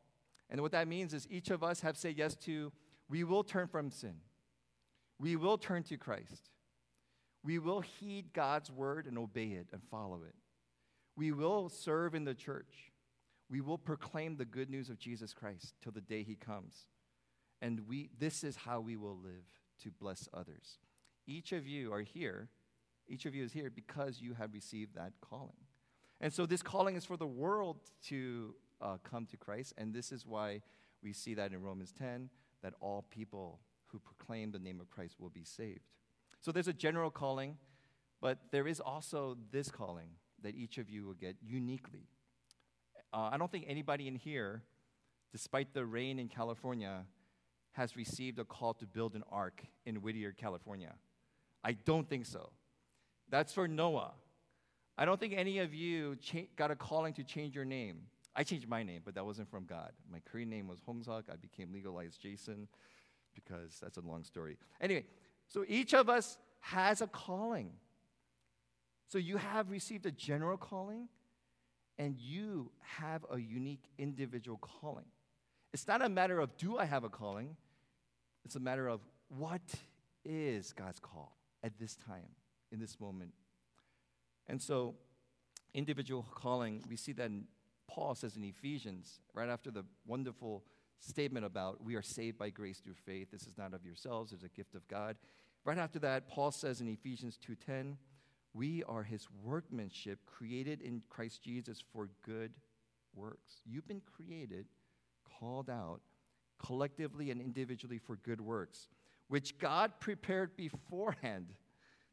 And 0.50 0.60
what 0.60 0.72
that 0.72 0.88
means 0.88 1.12
is 1.14 1.26
each 1.30 1.50
of 1.50 1.62
us 1.62 1.80
have 1.80 1.96
said 1.96 2.16
yes 2.16 2.34
to, 2.36 2.72
we 3.08 3.24
will 3.24 3.44
turn 3.44 3.66
from 3.66 3.90
sin. 3.90 4.16
We 5.18 5.36
will 5.36 5.58
turn 5.58 5.82
to 5.84 5.96
Christ. 5.96 6.50
We 7.44 7.58
will 7.58 7.80
heed 7.80 8.32
God's 8.32 8.70
word 8.70 9.06
and 9.06 9.18
obey 9.18 9.48
it 9.48 9.68
and 9.72 9.82
follow 9.90 10.22
it. 10.26 10.34
We 11.16 11.32
will 11.32 11.68
serve 11.68 12.14
in 12.14 12.24
the 12.24 12.34
church. 12.34 12.92
We 13.50 13.60
will 13.60 13.78
proclaim 13.78 14.36
the 14.36 14.44
good 14.44 14.70
news 14.70 14.90
of 14.90 14.98
Jesus 14.98 15.32
Christ 15.32 15.74
till 15.82 15.92
the 15.92 16.00
day 16.00 16.22
he 16.22 16.34
comes. 16.34 16.86
And 17.60 17.88
we, 17.88 18.10
this 18.18 18.44
is 18.44 18.56
how 18.56 18.80
we 18.80 18.96
will 18.96 19.16
live 19.16 19.44
to 19.82 19.90
bless 19.90 20.28
others. 20.32 20.78
Each 21.26 21.52
of 21.52 21.66
you 21.66 21.92
are 21.92 22.02
here, 22.02 22.48
each 23.08 23.26
of 23.26 23.34
you 23.34 23.44
is 23.44 23.52
here 23.52 23.70
because 23.70 24.20
you 24.20 24.34
have 24.34 24.52
received 24.52 24.94
that 24.94 25.12
calling. 25.20 25.67
And 26.20 26.32
so 26.32 26.46
this 26.46 26.62
calling 26.62 26.96
is 26.96 27.04
for 27.04 27.16
the 27.16 27.26
world 27.26 27.78
to 28.06 28.54
uh, 28.80 28.96
come 29.04 29.26
to 29.26 29.36
Christ, 29.36 29.74
and 29.78 29.92
this 29.92 30.12
is 30.12 30.26
why 30.26 30.62
we 31.02 31.12
see 31.12 31.34
that 31.34 31.52
in 31.52 31.62
Romans 31.62 31.92
10 31.92 32.28
that 32.62 32.74
all 32.80 33.04
people 33.10 33.60
who 33.86 33.98
proclaim 33.98 34.50
the 34.50 34.58
name 34.58 34.80
of 34.80 34.90
Christ 34.90 35.16
will 35.18 35.30
be 35.30 35.44
saved. 35.44 35.80
So 36.40 36.52
there's 36.52 36.68
a 36.68 36.72
general 36.72 37.10
calling, 37.10 37.56
but 38.20 38.38
there 38.50 38.66
is 38.66 38.80
also 38.80 39.36
this 39.50 39.70
calling 39.70 40.10
that 40.42 40.54
each 40.54 40.78
of 40.78 40.90
you 40.90 41.04
will 41.04 41.14
get 41.14 41.36
uniquely. 41.40 42.08
Uh, 43.12 43.30
I 43.32 43.38
don't 43.38 43.50
think 43.50 43.64
anybody 43.68 44.06
in 44.06 44.16
here, 44.16 44.62
despite 45.32 45.72
the 45.72 45.84
rain 45.84 46.18
in 46.18 46.28
California, 46.28 47.04
has 47.72 47.96
received 47.96 48.38
a 48.38 48.44
call 48.44 48.74
to 48.74 48.86
build 48.86 49.14
an 49.14 49.22
ark 49.30 49.62
in 49.86 49.96
Whittier, 49.96 50.32
California. 50.32 50.94
I 51.64 51.72
don't 51.72 52.08
think 52.08 52.26
so. 52.26 52.50
That's 53.30 53.52
for 53.52 53.68
Noah. 53.68 54.12
I 54.98 55.04
don't 55.04 55.20
think 55.20 55.32
any 55.32 55.60
of 55.60 55.72
you 55.72 56.16
cha- 56.16 56.48
got 56.56 56.72
a 56.72 56.76
calling 56.76 57.14
to 57.14 57.22
change 57.22 57.54
your 57.54 57.64
name. 57.64 58.00
I 58.34 58.42
changed 58.42 58.68
my 58.68 58.82
name, 58.82 59.02
but 59.04 59.14
that 59.14 59.24
wasn't 59.24 59.48
from 59.48 59.64
God. 59.64 59.92
My 60.12 60.18
Korean 60.30 60.50
name 60.50 60.66
was 60.66 60.80
Hongseok. 60.80 61.30
I 61.32 61.36
became 61.36 61.72
legalized 61.72 62.20
Jason 62.20 62.66
because 63.34 63.78
that's 63.80 63.96
a 63.96 64.00
long 64.00 64.24
story. 64.24 64.58
Anyway, 64.80 65.04
so 65.46 65.64
each 65.68 65.94
of 65.94 66.08
us 66.08 66.36
has 66.60 67.00
a 67.00 67.06
calling. 67.06 67.70
So 69.06 69.18
you 69.18 69.36
have 69.36 69.70
received 69.70 70.04
a 70.04 70.10
general 70.10 70.56
calling, 70.56 71.08
and 71.96 72.16
you 72.18 72.70
have 72.80 73.24
a 73.30 73.38
unique 73.38 73.84
individual 73.98 74.58
calling. 74.58 75.06
It's 75.72 75.86
not 75.86 76.02
a 76.04 76.08
matter 76.08 76.40
of 76.40 76.56
do 76.56 76.76
I 76.76 76.84
have 76.84 77.04
a 77.04 77.08
calling, 77.08 77.56
it's 78.44 78.56
a 78.56 78.60
matter 78.60 78.88
of 78.88 79.00
what 79.28 79.62
is 80.24 80.72
God's 80.72 80.98
call 80.98 81.36
at 81.62 81.78
this 81.78 81.96
time, 81.96 82.28
in 82.72 82.80
this 82.80 82.98
moment. 83.00 83.32
And 84.48 84.60
so, 84.60 84.94
individual 85.74 86.26
calling, 86.34 86.82
we 86.88 86.96
see 86.96 87.12
that 87.12 87.30
Paul 87.88 88.14
says 88.14 88.36
in 88.36 88.44
Ephesians, 88.44 89.20
right 89.34 89.48
after 89.48 89.70
the 89.70 89.84
wonderful 90.06 90.64
statement 91.00 91.46
about 91.46 91.82
we 91.82 91.94
are 91.94 92.02
saved 92.02 92.38
by 92.38 92.50
grace 92.50 92.80
through 92.80 92.94
faith. 92.94 93.30
This 93.30 93.46
is 93.46 93.56
not 93.56 93.74
of 93.74 93.84
yourselves, 93.84 94.32
it's 94.32 94.42
a 94.42 94.48
gift 94.48 94.74
of 94.74 94.86
God. 94.88 95.16
Right 95.64 95.78
after 95.78 95.98
that, 96.00 96.28
Paul 96.28 96.50
says 96.50 96.80
in 96.80 96.88
Ephesians 96.88 97.38
2:10, 97.38 97.96
we 98.54 98.82
are 98.84 99.02
his 99.02 99.28
workmanship 99.44 100.24
created 100.26 100.80
in 100.80 101.02
Christ 101.08 101.42
Jesus 101.42 101.80
for 101.92 102.08
good 102.22 102.52
works. 103.14 103.60
You've 103.66 103.86
been 103.86 104.00
created, 104.00 104.66
called 105.38 105.68
out 105.70 106.00
collectively 106.58 107.30
and 107.30 107.40
individually 107.40 107.98
for 107.98 108.16
good 108.16 108.40
works, 108.40 108.88
which 109.28 109.58
God 109.58 109.92
prepared 110.00 110.56
beforehand 110.56 111.54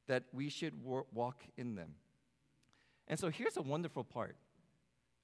that 0.07 0.23
we 0.33 0.49
should 0.49 0.73
walk 0.83 1.43
in 1.57 1.75
them. 1.75 1.95
And 3.07 3.19
so 3.19 3.29
here's 3.29 3.57
a 3.57 3.61
wonderful 3.61 4.03
part. 4.03 4.35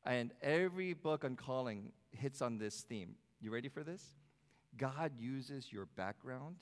And 0.06 0.32
every 0.42 0.94
book 0.94 1.24
on 1.24 1.36
calling 1.36 1.92
hits 2.12 2.42
on 2.42 2.58
this 2.58 2.82
theme. 2.82 3.16
You 3.40 3.52
ready 3.52 3.70
for 3.70 3.84
this? 3.84 4.04
God 4.78 5.12
uses 5.18 5.72
your 5.72 5.86
background, 5.86 6.58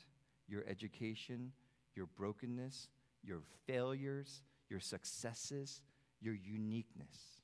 your 0.47 0.63
education, 0.67 1.51
your 1.95 2.07
brokenness, 2.17 2.89
your 3.23 3.41
failures, 3.67 4.41
your 4.69 4.79
successes, 4.79 5.81
your 6.21 6.33
uniqueness, 6.33 7.41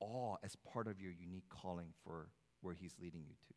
all 0.00 0.38
as 0.42 0.56
part 0.56 0.86
of 0.86 1.00
your 1.00 1.12
unique 1.12 1.48
calling 1.48 1.92
for 2.04 2.28
where 2.60 2.74
He's 2.74 2.94
leading 3.00 3.22
you 3.26 3.34
to. 3.48 3.54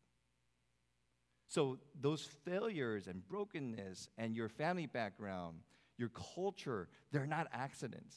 So, 1.48 1.78
those 2.00 2.26
failures 2.44 3.08
and 3.08 3.26
brokenness 3.28 4.08
and 4.16 4.34
your 4.34 4.48
family 4.48 4.86
background, 4.86 5.58
your 5.98 6.10
culture, 6.34 6.88
they're 7.10 7.26
not 7.26 7.48
accidents. 7.52 8.16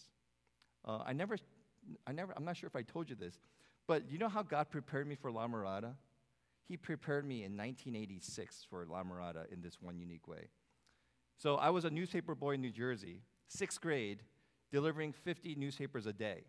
Uh, 0.85 0.99
I 1.05 1.13
never, 1.13 1.37
I 2.05 2.11
never, 2.11 2.33
I'm 2.35 2.45
not 2.45 2.57
sure 2.57 2.67
if 2.67 2.75
I 2.75 2.83
told 2.83 3.09
you 3.09 3.15
this, 3.15 3.39
but 3.87 4.09
you 4.09 4.17
know 4.17 4.29
how 4.29 4.43
God 4.43 4.69
prepared 4.69 5.07
me 5.07 5.15
for 5.15 5.31
La 5.31 5.47
Mirada? 5.47 5.95
He 6.67 6.77
prepared 6.77 7.25
me 7.25 7.43
in 7.43 7.57
1986 7.57 8.65
for 8.69 8.85
La 8.89 9.03
Mirada 9.03 9.51
in 9.51 9.61
this 9.61 9.81
one 9.81 9.99
unique 9.99 10.27
way. 10.27 10.49
So 11.37 11.55
I 11.55 11.69
was 11.69 11.85
a 11.85 11.89
newspaper 11.89 12.33
boy 12.33 12.53
in 12.53 12.61
New 12.61 12.71
Jersey, 12.71 13.21
sixth 13.47 13.81
grade, 13.81 14.23
delivering 14.71 15.13
50 15.13 15.55
newspapers 15.55 16.05
a 16.05 16.13
day 16.13 16.43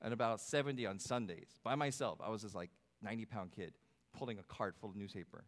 and 0.00 0.12
about 0.12 0.40
70 0.40 0.86
on 0.86 0.98
Sundays 0.98 1.58
by 1.64 1.74
myself. 1.74 2.18
I 2.22 2.28
was 2.28 2.42
this 2.42 2.54
like 2.54 2.70
90 3.02 3.24
pound 3.26 3.52
kid 3.52 3.74
pulling 4.16 4.38
a 4.38 4.42
cart 4.42 4.74
full 4.80 4.90
of 4.90 4.96
newspaper. 4.96 5.44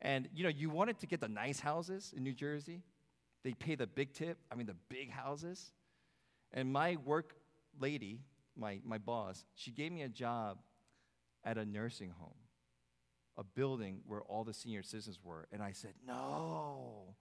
And 0.00 0.28
you 0.34 0.44
know, 0.44 0.50
you 0.50 0.70
wanted 0.70 0.98
to 1.00 1.06
get 1.06 1.20
the 1.20 1.28
nice 1.28 1.60
houses 1.60 2.12
in 2.16 2.22
New 2.22 2.34
Jersey. 2.34 2.82
They 3.44 3.52
pay 3.52 3.74
the 3.74 3.86
big 3.86 4.12
tip, 4.12 4.38
I 4.50 4.54
mean, 4.54 4.66
the 4.66 4.76
big 4.88 5.10
houses. 5.10 5.72
And 6.52 6.72
my 6.72 6.96
work 7.04 7.34
lady, 7.80 8.20
my, 8.56 8.80
my 8.84 8.98
boss, 8.98 9.44
she 9.54 9.70
gave 9.70 9.92
me 9.92 10.02
a 10.02 10.08
job 10.08 10.58
at 11.44 11.58
a 11.58 11.64
nursing 11.64 12.10
home, 12.10 12.34
a 13.36 13.44
building 13.44 14.00
where 14.06 14.22
all 14.22 14.44
the 14.44 14.54
senior 14.54 14.82
citizens 14.82 15.18
were. 15.22 15.48
And 15.52 15.62
I 15.62 15.72
said, 15.72 15.92
no, 16.06 17.14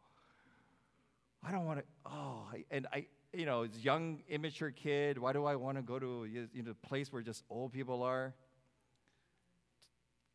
I 1.43 1.51
don't 1.51 1.65
want 1.65 1.79
to. 1.79 1.85
Oh, 2.05 2.45
and 2.69 2.87
I, 2.91 3.07
you 3.33 3.45
know, 3.45 3.63
as 3.63 3.83
young, 3.83 4.21
immature 4.27 4.71
kid, 4.71 5.17
why 5.17 5.33
do 5.33 5.45
I 5.45 5.55
want 5.55 5.77
to 5.77 5.81
go 5.81 5.97
to 5.97 6.25
you 6.25 6.63
know, 6.63 6.71
a 6.71 6.87
place 6.87 7.11
where 7.11 7.21
just 7.21 7.43
old 7.49 7.71
people 7.71 8.03
are? 8.03 8.33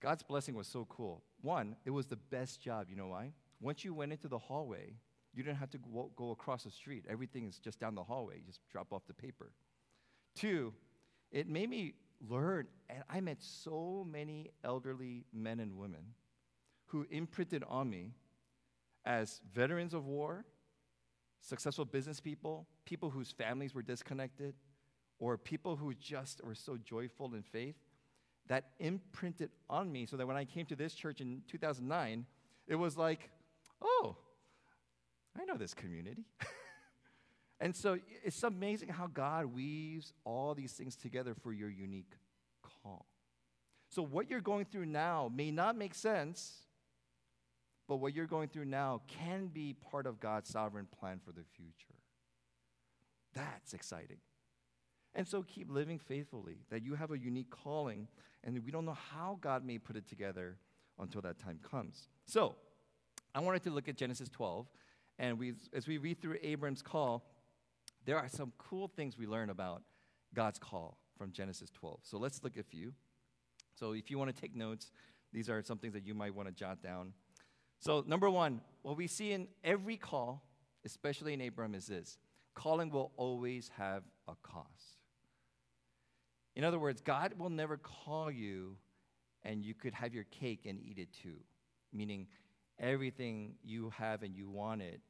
God's 0.00 0.22
blessing 0.22 0.54
was 0.54 0.66
so 0.66 0.86
cool. 0.88 1.22
One, 1.42 1.76
it 1.84 1.90
was 1.90 2.06
the 2.06 2.16
best 2.16 2.60
job. 2.60 2.86
You 2.88 2.96
know 2.96 3.08
why? 3.08 3.32
Once 3.60 3.84
you 3.84 3.94
went 3.94 4.12
into 4.12 4.28
the 4.28 4.38
hallway, 4.38 4.94
you 5.36 5.42
didn't 5.42 5.58
have 5.58 5.70
to 5.70 5.78
go, 5.78 6.10
go 6.16 6.30
across 6.30 6.64
the 6.64 6.70
street. 6.70 7.04
Everything 7.08 7.46
is 7.46 7.58
just 7.58 7.78
down 7.78 7.94
the 7.94 8.02
hallway. 8.02 8.36
You 8.36 8.42
just 8.46 8.60
drop 8.70 8.92
off 8.92 9.02
the 9.06 9.14
paper. 9.14 9.52
Two, 10.34 10.72
it 11.30 11.48
made 11.48 11.68
me 11.68 11.94
learn, 12.26 12.66
and 12.88 13.02
I 13.10 13.20
met 13.20 13.36
so 13.40 14.06
many 14.10 14.50
elderly 14.64 15.24
men 15.32 15.60
and 15.60 15.76
women 15.76 16.14
who 16.86 17.06
imprinted 17.10 17.64
on 17.68 17.90
me 17.90 18.12
as 19.04 19.40
veterans 19.54 19.92
of 19.92 20.06
war, 20.06 20.44
successful 21.40 21.84
business 21.84 22.18
people, 22.18 22.66
people 22.84 23.10
whose 23.10 23.30
families 23.30 23.74
were 23.74 23.82
disconnected, 23.82 24.54
or 25.18 25.36
people 25.36 25.76
who 25.76 25.94
just 25.94 26.42
were 26.44 26.54
so 26.54 26.76
joyful 26.76 27.34
in 27.34 27.42
faith 27.42 27.76
that 28.48 28.70
imprinted 28.78 29.50
on 29.68 29.90
me 29.90 30.06
so 30.06 30.16
that 30.16 30.26
when 30.26 30.36
I 30.36 30.44
came 30.44 30.66
to 30.66 30.76
this 30.76 30.94
church 30.94 31.20
in 31.20 31.42
2009, 31.48 32.24
it 32.68 32.74
was 32.74 32.96
like, 32.96 33.30
oh, 33.82 34.16
I 35.40 35.44
know 35.44 35.56
this 35.56 35.74
community. 35.74 36.24
and 37.60 37.74
so 37.74 37.98
it's 38.24 38.42
amazing 38.42 38.88
how 38.88 39.06
God 39.06 39.46
weaves 39.46 40.12
all 40.24 40.54
these 40.54 40.72
things 40.72 40.96
together 40.96 41.34
for 41.34 41.52
your 41.52 41.70
unique 41.70 42.12
call. 42.62 43.06
So, 43.88 44.02
what 44.02 44.28
you're 44.28 44.40
going 44.40 44.64
through 44.64 44.86
now 44.86 45.30
may 45.32 45.50
not 45.50 45.76
make 45.76 45.94
sense, 45.94 46.66
but 47.88 47.96
what 47.96 48.14
you're 48.14 48.26
going 48.26 48.48
through 48.48 48.64
now 48.64 49.02
can 49.06 49.46
be 49.46 49.74
part 49.74 50.06
of 50.06 50.18
God's 50.20 50.50
sovereign 50.50 50.86
plan 50.86 51.20
for 51.24 51.32
the 51.32 51.44
future. 51.56 51.94
That's 53.34 53.74
exciting. 53.74 54.18
And 55.14 55.26
so 55.26 55.42
keep 55.42 55.70
living 55.70 55.98
faithfully, 55.98 56.58
that 56.70 56.82
you 56.82 56.94
have 56.94 57.10
a 57.10 57.18
unique 57.18 57.50
calling, 57.50 58.08
and 58.44 58.62
we 58.64 58.70
don't 58.70 58.84
know 58.84 58.98
how 59.12 59.38
God 59.40 59.64
may 59.64 59.78
put 59.78 59.96
it 59.96 60.06
together 60.06 60.58
until 60.98 61.22
that 61.22 61.38
time 61.38 61.58
comes. 61.62 62.08
So, 62.26 62.56
I 63.34 63.40
wanted 63.40 63.62
to 63.64 63.70
look 63.70 63.88
at 63.88 63.96
Genesis 63.96 64.28
12, 64.30 64.66
and 65.18 65.38
we, 65.38 65.54
as 65.72 65.86
we 65.86 65.98
read 65.98 66.20
through 66.20 66.36
Abram's 66.42 66.82
call, 66.82 67.24
there 68.04 68.18
are 68.18 68.28
some 68.28 68.52
cool 68.58 68.88
things 68.88 69.18
we 69.18 69.26
learn 69.26 69.50
about 69.50 69.82
God's 70.34 70.58
call 70.58 70.98
from 71.16 71.32
Genesis 71.32 71.70
12. 71.70 72.00
So 72.02 72.18
let's 72.18 72.42
look 72.44 72.56
at 72.56 72.60
a 72.60 72.68
few. 72.68 72.92
So 73.74 73.92
if 73.92 74.10
you 74.10 74.18
want 74.18 74.34
to 74.34 74.40
take 74.40 74.54
notes, 74.54 74.90
these 75.32 75.48
are 75.50 75.62
some 75.62 75.78
things 75.78 75.94
that 75.94 76.06
you 76.06 76.14
might 76.14 76.34
want 76.34 76.48
to 76.48 76.54
jot 76.54 76.82
down. 76.82 77.12
So, 77.78 78.02
number 78.06 78.30
one, 78.30 78.62
what 78.82 78.96
we 78.96 79.06
see 79.06 79.32
in 79.32 79.48
every 79.62 79.96
call, 79.96 80.42
especially 80.84 81.34
in 81.34 81.40
Abram, 81.42 81.74
is 81.74 81.86
this 81.86 82.16
calling 82.54 82.90
will 82.90 83.12
always 83.16 83.70
have 83.76 84.02
a 84.28 84.34
cost. 84.42 84.96
In 86.54 86.64
other 86.64 86.78
words, 86.78 87.02
God 87.02 87.34
will 87.36 87.50
never 87.50 87.76
call 87.76 88.30
you 88.30 88.76
and 89.44 89.62
you 89.62 89.74
could 89.74 89.92
have 89.92 90.14
your 90.14 90.24
cake 90.24 90.64
and 90.64 90.80
eat 90.80 90.98
it 90.98 91.12
too, 91.12 91.36
meaning 91.92 92.26
everything 92.78 93.54
you 93.64 93.90
have 93.96 94.22
and 94.22 94.34
you 94.34 94.48
want 94.48 94.82
it 94.82 95.00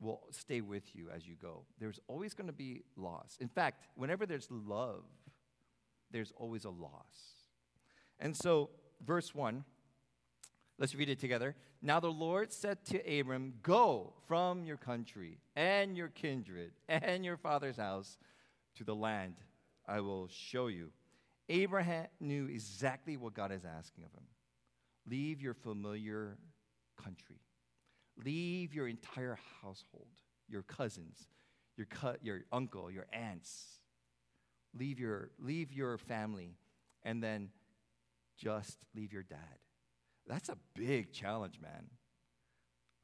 will 0.00 0.22
stay 0.30 0.60
with 0.60 0.94
you 0.94 1.08
as 1.14 1.26
you 1.26 1.34
go. 1.40 1.64
There's 1.78 2.00
always 2.08 2.34
going 2.34 2.48
to 2.48 2.52
be 2.52 2.82
loss. 2.96 3.36
In 3.40 3.48
fact, 3.48 3.86
whenever 3.94 4.26
there's 4.26 4.48
love, 4.50 5.04
there's 6.10 6.32
always 6.36 6.64
a 6.64 6.70
loss. 6.70 7.48
And 8.20 8.36
so, 8.36 8.70
verse 9.04 9.34
1, 9.34 9.64
let's 10.78 10.94
read 10.94 11.08
it 11.08 11.18
together. 11.18 11.56
Now 11.80 12.00
the 12.00 12.10
Lord 12.10 12.52
said 12.52 12.84
to 12.86 13.20
Abram, 13.20 13.54
Go 13.62 14.12
from 14.26 14.64
your 14.64 14.76
country 14.76 15.38
and 15.56 15.96
your 15.96 16.08
kindred 16.08 16.72
and 16.88 17.24
your 17.24 17.36
father's 17.36 17.76
house 17.76 18.18
to 18.76 18.84
the 18.84 18.94
land 18.94 19.34
I 19.86 20.00
will 20.00 20.28
show 20.28 20.68
you, 20.68 20.90
Abraham 21.48 22.06
knew 22.20 22.46
exactly 22.46 23.16
what 23.16 23.34
God 23.34 23.52
is 23.52 23.64
asking 23.64 24.04
of 24.04 24.12
him. 24.12 24.24
Leave 25.06 25.42
your 25.42 25.54
familiar 25.54 26.38
country. 27.02 27.40
Leave 28.24 28.74
your 28.74 28.88
entire 28.88 29.38
household, 29.62 30.08
your 30.48 30.62
cousins, 30.62 31.28
your, 31.76 31.86
your 32.22 32.40
uncle, 32.52 32.90
your 32.90 33.06
aunts. 33.12 33.80
Leave 34.78 34.98
your, 34.98 35.30
leave 35.38 35.72
your 35.72 35.98
family, 35.98 36.56
and 37.02 37.22
then 37.22 37.50
just 38.36 38.78
leave 38.94 39.12
your 39.12 39.22
dad. 39.22 39.58
That's 40.26 40.48
a 40.48 40.56
big 40.74 41.12
challenge, 41.12 41.60
man. 41.60 41.86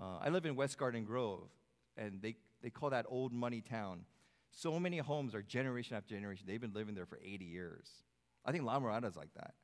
Uh, 0.01 0.19
I 0.21 0.31
live 0.31 0.47
in 0.47 0.57
West 0.57 0.79
Garden 0.79 1.05
Grove, 1.05 1.49
and 1.97 2.23
they, 2.23 2.37
they 2.63 2.71
call 2.71 2.91
that 2.91 3.07
old 3.09 3.33
money 3.33 3.61
town. 3.61 4.05
So 4.53 4.81
many 4.81 4.99
homes 4.99 5.35
are 5.35 5.43
generation 5.43 5.97
after 5.97 6.15
generation. 6.15 6.47
They've 6.49 6.61
been 6.61 6.73
living 6.73 6.95
there 6.95 7.07
for 7.07 7.21
80 7.23 7.45
years. 7.45 7.87
I 8.45 8.53
think 8.53 8.65
La 8.65 8.81
Mirada 8.81 9.07
is 9.07 9.17
like 9.17 9.33
that. 9.35 9.55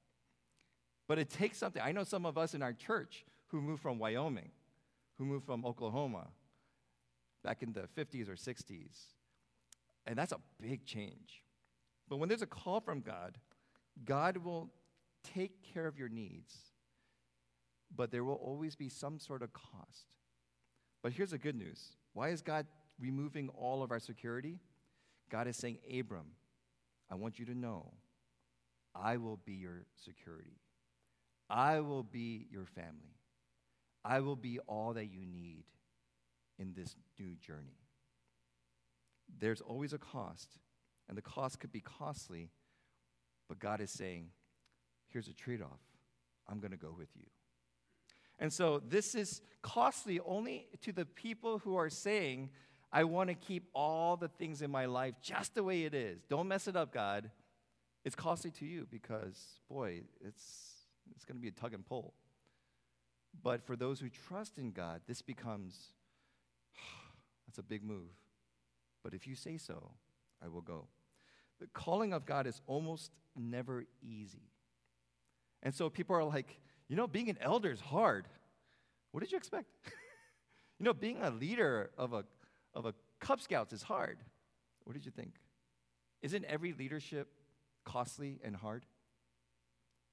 But 1.09 1.19
it 1.19 1.31
takes 1.31 1.59
something. 1.59 1.81
I 1.83 1.93
know 1.93 2.05
some 2.05 2.27
of 2.27 2.37
us 2.37 2.55
in 2.55 2.63
our 2.63 2.73
church 2.73 3.25
who 3.49 3.61
moved 3.61 3.83
from 3.83 3.99
Wyoming, 3.99 4.51
who 5.19 5.25
moved 5.25 5.47
from 5.47 5.65
Oklahoma 5.65 6.29
back 7.45 7.63
in 7.63 7.73
the 7.73 7.89
50s 7.97 8.29
or 8.29 8.35
60s. 8.35 9.15
And 10.07 10.19
that's 10.19 10.33
a 10.33 10.41
big 10.61 10.85
change. 10.85 11.43
But 12.09 12.19
when 12.19 12.29
there's 12.29 12.43
a 12.43 12.47
call 12.47 12.81
from 12.81 13.01
God, 13.01 13.39
God 14.05 14.39
will 14.39 14.71
take 15.35 15.63
care 15.75 15.87
of 15.87 15.99
your 15.99 16.09
needs, 16.09 16.55
but 17.95 18.11
there 18.11 18.25
will 18.25 18.35
always 18.35 18.77
be 18.77 18.89
some 18.89 19.19
sort 19.19 19.43
of 19.43 19.53
cost. 19.53 20.07
But 21.03 21.13
here's 21.13 21.31
the 21.31 21.39
good 21.39 21.57
news 21.57 21.93
why 22.13 22.29
is 22.29 22.43
God 22.43 22.67
removing 22.99 23.49
all 23.51 23.83
of 23.83 23.91
our 23.91 24.01
security? 24.01 24.61
God 25.31 25.49
is 25.49 25.57
saying, 25.57 25.79
Abram, 25.99 26.27
I 27.11 27.15
want 27.17 27.39
you 27.39 27.47
to 27.47 27.55
know 27.55 27.93
I 28.95 29.17
will 29.17 29.39
be 29.45 29.55
your 29.55 29.85
security. 30.05 30.59
I 31.51 31.81
will 31.81 32.03
be 32.03 32.47
your 32.51 32.65
family. 32.65 33.16
I 34.07 34.21
will 34.21 34.37
be 34.37 34.61
all 34.69 34.93
that 34.95 35.07
you 35.07 35.27
need 35.27 35.65
in 36.59 36.73
this 36.75 36.95
new 37.19 37.35
journey. 37.35 37.81
There's 39.41 39.61
always 39.61 39.93
a 39.93 39.99
cost, 39.99 40.59
and 41.09 41.19
the 41.19 41.23
cost 41.23 41.59
could 41.59 41.73
be 41.73 41.81
costly, 41.81 42.51
but 43.49 43.59
God 43.59 43.81
is 43.81 43.91
saying, 43.91 44.29
here's 45.09 45.27
a 45.27 45.33
trade 45.33 45.61
off. 45.61 45.81
I'm 46.49 46.61
going 46.61 46.71
to 46.71 46.77
go 46.77 46.95
with 46.97 47.09
you. 47.17 47.27
And 48.39 48.53
so 48.53 48.81
this 48.87 49.17
is 49.17 49.41
costly 49.61 50.21
only 50.21 50.69
to 50.83 50.93
the 50.93 51.05
people 51.05 51.59
who 51.59 51.75
are 51.75 51.91
saying, 51.91 52.51
I 52.93 53.03
want 53.03 53.29
to 53.31 53.35
keep 53.35 53.65
all 53.75 54.17
the 54.17 54.29
things 54.29 54.63
in 54.63 54.71
my 54.71 54.87
life 54.87 55.15
just 55.21 55.57
the 55.57 55.65
way 55.65 55.83
it 55.83 55.95
is. 55.95 56.23
Don't 56.29 56.47
mess 56.47 56.69
it 56.69 56.77
up, 56.77 56.93
God. 56.93 57.31
It's 58.05 58.15
costly 58.15 58.53
to 58.53 58.65
you 58.65 58.87
because, 58.89 59.37
boy, 59.69 60.03
it's, 60.25 60.87
it's 61.17 61.25
going 61.25 61.39
to 61.39 61.43
be 61.43 61.49
a 61.49 61.53
tug 61.53 61.75
and 61.75 61.85
pull. 61.85 62.15
But 63.43 63.65
for 63.65 63.77
those 63.77 64.01
who 64.01 64.09
trust 64.09 64.59
in 64.59 64.73
God, 64.73 65.03
this 65.07 65.23
becomes 65.23 65.93
that's 67.47 67.59
a 67.59 67.63
big 67.63 67.85
move. 67.85 68.11
But 69.03 69.15
if 69.15 69.27
you 69.27 69.35
say 69.35 69.57
so, 69.57 69.93
I 70.45 70.49
will 70.49 70.63
go. 70.63 70.89
The 71.61 71.69
calling 71.73 72.13
of 72.13 72.27
God 72.27 72.47
is 72.47 72.61
almost 72.67 73.13
never 73.37 73.85
easy. 74.03 74.51
And 75.63 75.75
so 75.75 75.89
people 75.89 76.17
are 76.17 76.25
like, 76.25 76.59
you 76.89 76.97
know, 76.97 77.07
being 77.07 77.31
an 77.31 77.39
elder 77.41 77.71
is 77.71 77.81
hard. 77.81 78.27
What 79.13 79.21
did 79.21 79.33
you 79.33 79.39
expect? 79.39 79.67
you 80.79 80.85
know, 80.85 80.93
being 80.93 81.19
a 81.23 81.31
leader 81.31 81.91
of 81.97 82.13
a, 82.13 82.25
of 82.75 82.87
a 82.87 82.95
Cub 83.21 83.41
Scouts 83.41 83.73
is 83.73 83.83
hard. 83.83 84.19
What 84.85 84.93
did 84.93 85.05
you 85.05 85.11
think? 85.11 85.35
Isn't 86.23 86.45
every 86.45 86.73
leadership 86.73 87.29
costly 87.85 88.41
and 88.45 88.55
hard? 88.55 88.85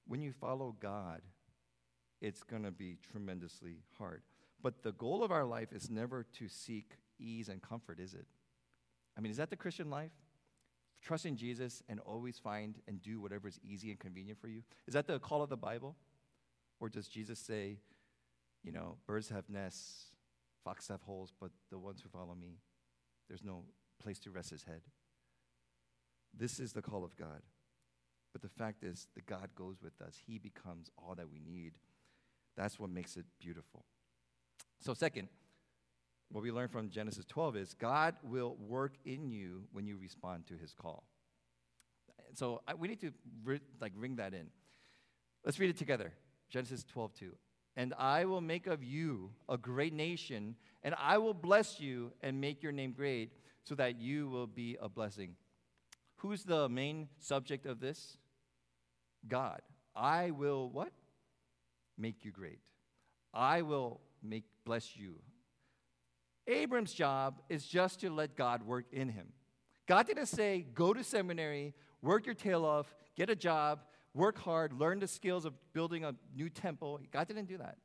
When 0.07 0.21
you 0.21 0.31
follow 0.31 0.75
God, 0.79 1.21
it's 2.23 2.41
going 2.41 2.63
to 2.63 2.71
be 2.71 2.97
tremendously 3.11 3.83
hard. 3.99 4.21
But 4.63 4.81
the 4.81 4.93
goal 4.93 5.23
of 5.23 5.31
our 5.31 5.43
life 5.43 5.73
is 5.73 5.89
never 5.89 6.25
to 6.39 6.47
seek 6.47 6.93
ease 7.19 7.49
and 7.49 7.61
comfort, 7.61 7.99
is 7.99 8.13
it? 8.13 8.25
I 9.17 9.21
mean, 9.21 9.29
is 9.29 9.37
that 9.37 9.49
the 9.49 9.57
Christian 9.57 9.89
life? 9.89 10.13
Trust 11.01 11.25
in 11.25 11.35
Jesus 11.35 11.83
and 11.89 11.99
always 11.99 12.39
find 12.39 12.75
and 12.87 13.01
do 13.01 13.19
whatever 13.19 13.49
is 13.49 13.59
easy 13.61 13.89
and 13.89 13.99
convenient 13.99 14.39
for 14.39 14.47
you? 14.47 14.63
Is 14.87 14.93
that 14.93 15.05
the 15.05 15.19
call 15.19 15.43
of 15.43 15.49
the 15.49 15.57
Bible? 15.57 15.97
Or 16.79 16.87
does 16.87 17.09
Jesus 17.09 17.39
say, 17.39 17.79
you 18.63 18.71
know, 18.71 18.95
birds 19.05 19.27
have 19.27 19.49
nests, 19.49 20.05
foxes 20.63 20.87
have 20.87 21.01
holes, 21.01 21.33
but 21.39 21.51
the 21.69 21.77
ones 21.77 22.01
who 22.01 22.07
follow 22.07 22.33
me, 22.33 22.59
there's 23.27 23.43
no 23.43 23.65
place 24.01 24.17
to 24.19 24.31
rest 24.31 24.49
his 24.49 24.63
head? 24.63 24.81
This 26.33 26.57
is 26.57 26.71
the 26.71 26.81
call 26.81 27.03
of 27.03 27.17
God. 27.17 27.41
But 28.31 28.41
the 28.41 28.49
fact 28.49 28.83
is 28.83 29.07
that 29.13 29.25
God 29.25 29.49
goes 29.55 29.81
with 29.83 30.01
us. 30.01 30.17
He 30.25 30.39
becomes 30.39 30.89
all 30.97 31.15
that 31.15 31.29
we 31.29 31.39
need. 31.39 31.73
That's 32.55 32.79
what 32.79 32.89
makes 32.89 33.17
it 33.17 33.25
beautiful. 33.39 33.85
So, 34.79 34.93
second, 34.93 35.29
what 36.29 36.43
we 36.43 36.51
learn 36.51 36.67
from 36.67 36.89
Genesis 36.89 37.25
12 37.25 37.55
is 37.57 37.73
God 37.73 38.15
will 38.23 38.55
work 38.59 38.95
in 39.05 39.31
you 39.31 39.63
when 39.71 39.87
you 39.87 39.97
respond 39.97 40.47
to 40.47 40.55
his 40.55 40.73
call. 40.73 41.03
So, 42.33 42.61
I, 42.67 42.73
we 42.73 42.87
need 42.87 43.01
to 43.01 43.11
ri- 43.43 43.61
like 43.79 43.93
ring 43.95 44.17
that 44.17 44.33
in. 44.33 44.47
Let's 45.45 45.59
read 45.59 45.69
it 45.69 45.77
together. 45.77 46.13
Genesis 46.49 46.83
12, 46.83 47.13
2. 47.13 47.31
And 47.75 47.93
I 47.97 48.25
will 48.25 48.41
make 48.41 48.67
of 48.67 48.83
you 48.83 49.31
a 49.49 49.57
great 49.57 49.93
nation, 49.93 50.55
and 50.83 50.93
I 50.99 51.17
will 51.17 51.33
bless 51.33 51.79
you 51.79 52.11
and 52.21 52.39
make 52.39 52.61
your 52.61 52.71
name 52.71 52.91
great, 52.91 53.31
so 53.63 53.73
that 53.75 53.99
you 53.99 54.29
will 54.29 54.47
be 54.47 54.77
a 54.81 54.87
blessing. 54.87 55.35
Who's 56.17 56.43
the 56.43 56.69
main 56.69 57.09
subject 57.19 57.65
of 57.65 57.79
this? 57.79 58.17
God. 59.27 59.61
I 59.95 60.31
will 60.31 60.69
what? 60.69 60.91
Make 61.97 62.25
you 62.25 62.31
great. 62.31 62.59
I 63.33 63.61
will 63.61 64.01
make 64.21 64.43
bless 64.65 64.95
you. 64.95 65.15
Abram's 66.47 66.93
job 66.93 67.41
is 67.49 67.65
just 67.65 68.01
to 68.01 68.09
let 68.09 68.35
God 68.35 68.63
work 68.63 68.85
in 68.91 69.09
him. 69.09 69.27
God 69.87 70.07
didn't 70.07 70.27
say, 70.27 70.65
go 70.73 70.93
to 70.93 71.03
seminary, 71.03 71.73
work 72.01 72.25
your 72.25 72.35
tail 72.35 72.65
off, 72.65 72.93
get 73.15 73.29
a 73.29 73.35
job, 73.35 73.79
work 74.13 74.37
hard, 74.37 74.73
learn 74.73 74.99
the 74.99 75.07
skills 75.07 75.45
of 75.45 75.53
building 75.73 76.03
a 76.03 76.15
new 76.35 76.49
temple. 76.49 76.99
God 77.11 77.27
didn't 77.27 77.45
do 77.45 77.57
that. 77.57 77.77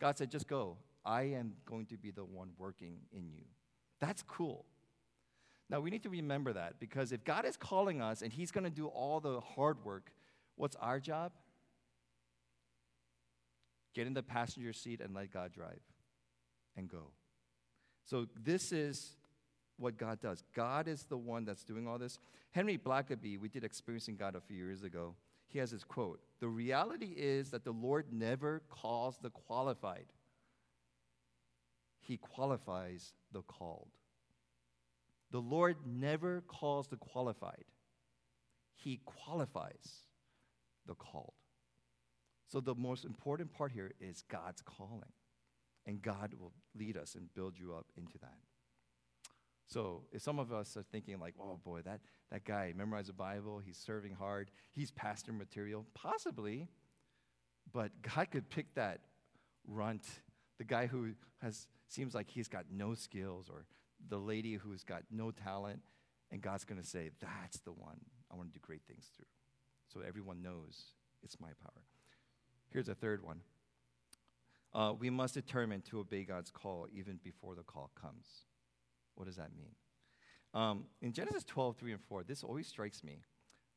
God 0.00 0.18
said, 0.18 0.30
just 0.30 0.46
go. 0.46 0.76
I 1.04 1.22
am 1.22 1.54
going 1.66 1.86
to 1.86 1.96
be 1.96 2.10
the 2.10 2.24
one 2.24 2.50
working 2.58 2.98
in 3.12 3.30
you. 3.30 3.44
That's 4.00 4.22
cool. 4.22 4.66
Now, 5.68 5.80
we 5.80 5.90
need 5.90 6.02
to 6.02 6.10
remember 6.10 6.52
that 6.52 6.78
because 6.78 7.12
if 7.12 7.24
God 7.24 7.44
is 7.44 7.56
calling 7.56 8.02
us 8.02 8.22
and 8.22 8.32
He's 8.32 8.50
going 8.50 8.64
to 8.64 8.70
do 8.70 8.88
all 8.88 9.20
the 9.20 9.40
hard 9.40 9.84
work, 9.84 10.12
what's 10.56 10.76
our 10.76 11.00
job? 11.00 11.32
Get 13.94 14.06
in 14.06 14.14
the 14.14 14.22
passenger 14.22 14.72
seat 14.72 15.00
and 15.00 15.14
let 15.14 15.32
God 15.32 15.52
drive 15.52 15.80
and 16.76 16.88
go. 16.88 17.10
So, 18.04 18.26
this 18.42 18.72
is 18.72 19.16
what 19.76 19.96
God 19.96 20.20
does. 20.20 20.42
God 20.54 20.88
is 20.88 21.04
the 21.04 21.16
one 21.16 21.44
that's 21.44 21.64
doing 21.64 21.86
all 21.86 21.98
this. 21.98 22.18
Henry 22.52 22.78
Blackaby, 22.78 23.38
we 23.38 23.48
did 23.48 23.64
Experiencing 23.64 24.16
God 24.16 24.34
a 24.34 24.40
few 24.40 24.56
years 24.56 24.82
ago. 24.82 25.14
He 25.48 25.58
has 25.58 25.70
this 25.70 25.84
quote 25.84 26.20
The 26.40 26.48
reality 26.48 27.14
is 27.16 27.50
that 27.50 27.64
the 27.64 27.72
Lord 27.72 28.06
never 28.12 28.62
calls 28.70 29.18
the 29.20 29.30
qualified, 29.30 30.06
He 32.00 32.16
qualifies 32.16 33.12
the 33.32 33.42
called. 33.42 33.90
The 35.30 35.40
Lord 35.40 35.76
never 35.86 36.42
calls 36.42 36.88
the 36.88 36.96
qualified, 36.96 37.64
He 38.74 39.00
qualifies 39.04 40.06
the 40.86 40.94
called. 40.94 41.34
So, 42.52 42.60
the 42.60 42.74
most 42.74 43.06
important 43.06 43.50
part 43.50 43.72
here 43.72 43.92
is 43.98 44.24
God's 44.30 44.60
calling. 44.60 45.12
And 45.86 46.02
God 46.02 46.34
will 46.38 46.52
lead 46.78 46.98
us 46.98 47.14
and 47.14 47.32
build 47.34 47.58
you 47.58 47.72
up 47.72 47.86
into 47.96 48.18
that. 48.18 48.36
So, 49.68 50.02
if 50.12 50.20
some 50.20 50.38
of 50.38 50.52
us 50.52 50.76
are 50.76 50.82
thinking, 50.82 51.18
like, 51.18 51.32
oh 51.40 51.58
boy, 51.64 51.80
that, 51.86 52.00
that 52.30 52.44
guy 52.44 52.74
memorized 52.76 53.08
the 53.08 53.14
Bible, 53.14 53.58
he's 53.64 53.78
serving 53.78 54.12
hard, 54.12 54.50
he's 54.70 54.90
pastor 54.90 55.32
material, 55.32 55.86
possibly, 55.94 56.68
but 57.72 57.90
God 58.02 58.30
could 58.30 58.50
pick 58.50 58.74
that 58.74 59.00
runt, 59.66 60.04
the 60.58 60.64
guy 60.64 60.86
who 60.86 61.12
has, 61.40 61.68
seems 61.88 62.14
like 62.14 62.28
he's 62.28 62.48
got 62.48 62.66
no 62.70 62.92
skills, 62.92 63.48
or 63.48 63.64
the 64.10 64.18
lady 64.18 64.56
who's 64.56 64.84
got 64.84 65.04
no 65.10 65.30
talent, 65.30 65.80
and 66.30 66.42
God's 66.42 66.66
going 66.66 66.80
to 66.80 66.86
say, 66.86 67.12
that's 67.18 67.60
the 67.60 67.72
one 67.72 67.98
I 68.30 68.36
want 68.36 68.52
to 68.52 68.52
do 68.52 68.60
great 68.62 68.82
things 68.86 69.06
through. 69.16 69.24
So 69.88 70.06
everyone 70.06 70.42
knows 70.42 70.82
it's 71.22 71.40
my 71.40 71.50
power. 71.62 71.82
Here's 72.72 72.88
a 72.88 72.94
third 72.94 73.22
one. 73.22 73.40
Uh, 74.74 74.94
we 74.98 75.10
must 75.10 75.34
determine 75.34 75.82
to 75.82 76.00
obey 76.00 76.24
God's 76.24 76.50
call 76.50 76.86
even 76.90 77.20
before 77.22 77.54
the 77.54 77.62
call 77.62 77.90
comes. 78.00 78.26
What 79.14 79.26
does 79.26 79.36
that 79.36 79.50
mean? 79.54 79.74
Um, 80.54 80.84
in 81.02 81.12
Genesis 81.12 81.44
12, 81.44 81.76
3 81.76 81.92
and 81.92 82.00
4, 82.00 82.24
this 82.24 82.42
always 82.42 82.66
strikes 82.66 83.04
me. 83.04 83.18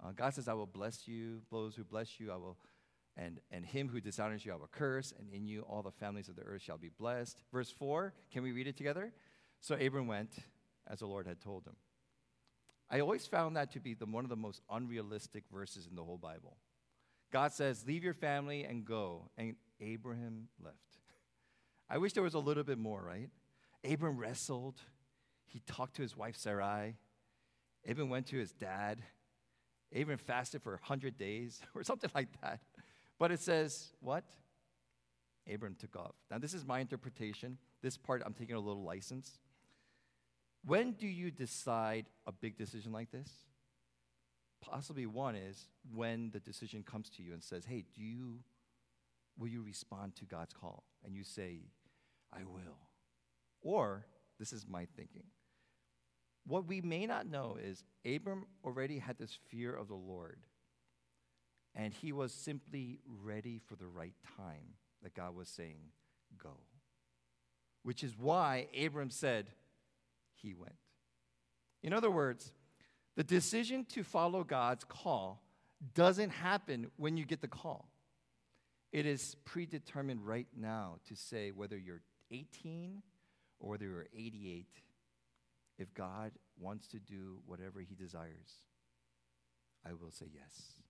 Uh, 0.01 0.11
God 0.15 0.33
says, 0.33 0.47
I 0.47 0.53
will 0.53 0.65
bless 0.65 1.07
you, 1.07 1.41
those 1.51 1.75
who 1.75 1.83
bless 1.83 2.19
you, 2.19 2.31
I 2.31 2.35
will, 2.35 2.57
and, 3.17 3.39
and 3.51 3.65
him 3.65 3.89
who 3.89 3.99
dishonors 3.99 4.45
you, 4.45 4.53
I 4.53 4.55
will 4.55 4.69
curse, 4.71 5.13
and 5.17 5.29
in 5.29 5.45
you 5.45 5.61
all 5.61 5.81
the 5.81 5.91
families 5.91 6.29
of 6.29 6.35
the 6.37 6.43
earth 6.43 6.61
shall 6.61 6.77
be 6.77 6.89
blessed. 6.97 7.43
Verse 7.51 7.71
4, 7.71 8.13
can 8.31 8.43
we 8.43 8.53
read 8.53 8.67
it 8.67 8.77
together? 8.77 9.11
So 9.59 9.75
Abram 9.75 10.07
went 10.07 10.37
as 10.87 10.99
the 10.99 11.05
Lord 11.05 11.27
had 11.27 11.41
told 11.41 11.65
him. 11.65 11.75
I 12.89 12.99
always 12.99 13.25
found 13.25 13.57
that 13.57 13.71
to 13.73 13.79
be 13.79 13.93
the, 13.93 14.05
one 14.05 14.23
of 14.23 14.29
the 14.29 14.35
most 14.35 14.61
unrealistic 14.69 15.43
verses 15.51 15.87
in 15.89 15.95
the 15.95 16.03
whole 16.03 16.17
Bible. 16.17 16.57
God 17.31 17.51
says, 17.51 17.85
Leave 17.85 18.03
your 18.03 18.13
family 18.13 18.63
and 18.63 18.85
go. 18.85 19.29
And 19.37 19.55
Abraham 19.81 20.47
left. 20.63 20.77
I 21.89 21.97
wish 21.97 22.13
there 22.13 22.23
was 22.23 22.33
a 22.33 22.39
little 22.39 22.63
bit 22.63 22.77
more, 22.77 23.01
right? 23.01 23.29
Abram 23.89 24.17
wrestled. 24.17 24.81
He 25.45 25.61
talked 25.67 25.95
to 25.97 26.01
his 26.01 26.17
wife 26.17 26.35
Sarai. 26.35 26.95
Abram 27.87 28.09
went 28.09 28.27
to 28.27 28.37
his 28.37 28.51
dad. 28.51 29.01
Abram 29.95 30.17
fasted 30.17 30.61
for 30.61 30.73
100 30.73 31.17
days 31.17 31.61
or 31.75 31.83
something 31.83 32.09
like 32.15 32.29
that. 32.41 32.59
But 33.19 33.31
it 33.31 33.39
says, 33.39 33.93
what? 34.01 34.25
Abram 35.51 35.75
took 35.75 35.95
off. 35.95 36.15
Now, 36.31 36.39
this 36.39 36.53
is 36.53 36.65
my 36.65 36.79
interpretation. 36.79 37.57
This 37.81 37.97
part, 37.97 38.23
I'm 38.25 38.33
taking 38.33 38.55
a 38.55 38.59
little 38.59 38.83
license. 38.83 39.37
When 40.65 40.93
do 40.93 41.07
you 41.07 41.29
decide 41.29 42.07
a 42.25 42.31
big 42.31 42.57
decision 42.57 42.91
like 42.91 43.11
this? 43.11 43.29
Possibly 44.69 45.05
one 45.05 45.35
is 45.35 45.67
when 45.93 46.31
the 46.31 46.39
decision 46.39 46.83
comes 46.83 47.09
to 47.11 47.23
you 47.23 47.33
and 47.33 47.43
says, 47.43 47.65
hey, 47.65 47.85
do 47.95 48.01
you, 48.01 48.39
will 49.37 49.47
you 49.47 49.61
respond 49.61 50.15
to 50.15 50.25
God's 50.25 50.53
call? 50.53 50.83
And 51.05 51.15
you 51.15 51.23
say, 51.23 51.59
I 52.33 52.39
will. 52.43 52.79
Or, 53.61 54.05
this 54.39 54.51
is 54.51 54.65
my 54.67 54.87
thinking. 54.95 55.25
What 56.47 56.67
we 56.67 56.81
may 56.81 57.05
not 57.05 57.27
know 57.27 57.57
is 57.61 57.83
Abram 58.05 58.45
already 58.63 58.99
had 58.99 59.17
this 59.17 59.37
fear 59.49 59.75
of 59.75 59.87
the 59.87 59.95
Lord, 59.95 60.39
and 61.73 61.93
he 61.93 62.11
was 62.11 62.31
simply 62.31 62.99
ready 63.23 63.59
for 63.65 63.75
the 63.75 63.87
right 63.87 64.13
time 64.37 64.75
that 65.01 65.15
God 65.15 65.35
was 65.35 65.49
saying, 65.49 65.91
Go. 66.41 66.57
Which 67.83 68.03
is 68.03 68.17
why 68.17 68.67
Abram 68.79 69.09
said, 69.09 69.47
He 70.33 70.53
went. 70.53 70.75
In 71.81 71.93
other 71.93 72.11
words, 72.11 72.51
the 73.15 73.23
decision 73.23 73.85
to 73.93 74.03
follow 74.03 74.43
God's 74.43 74.83
call 74.83 75.41
doesn't 75.93 76.31
happen 76.31 76.87
when 76.97 77.17
you 77.17 77.25
get 77.25 77.41
the 77.41 77.47
call. 77.47 77.89
It 78.91 79.05
is 79.05 79.35
predetermined 79.45 80.25
right 80.25 80.47
now 80.55 80.97
to 81.07 81.15
say 81.15 81.51
whether 81.51 81.77
you're 81.77 82.01
18 82.31 83.01
or 83.59 83.71
whether 83.71 83.85
you're 83.85 84.07
88, 84.15 84.67
if 85.77 85.93
God 85.93 86.31
wants 86.59 86.87
to 86.89 86.99
do 86.99 87.39
whatever 87.45 87.79
He 87.79 87.95
desires, 87.95 88.65
I 89.85 89.93
will 89.93 90.11
say 90.11 90.27
yes. 90.33 90.81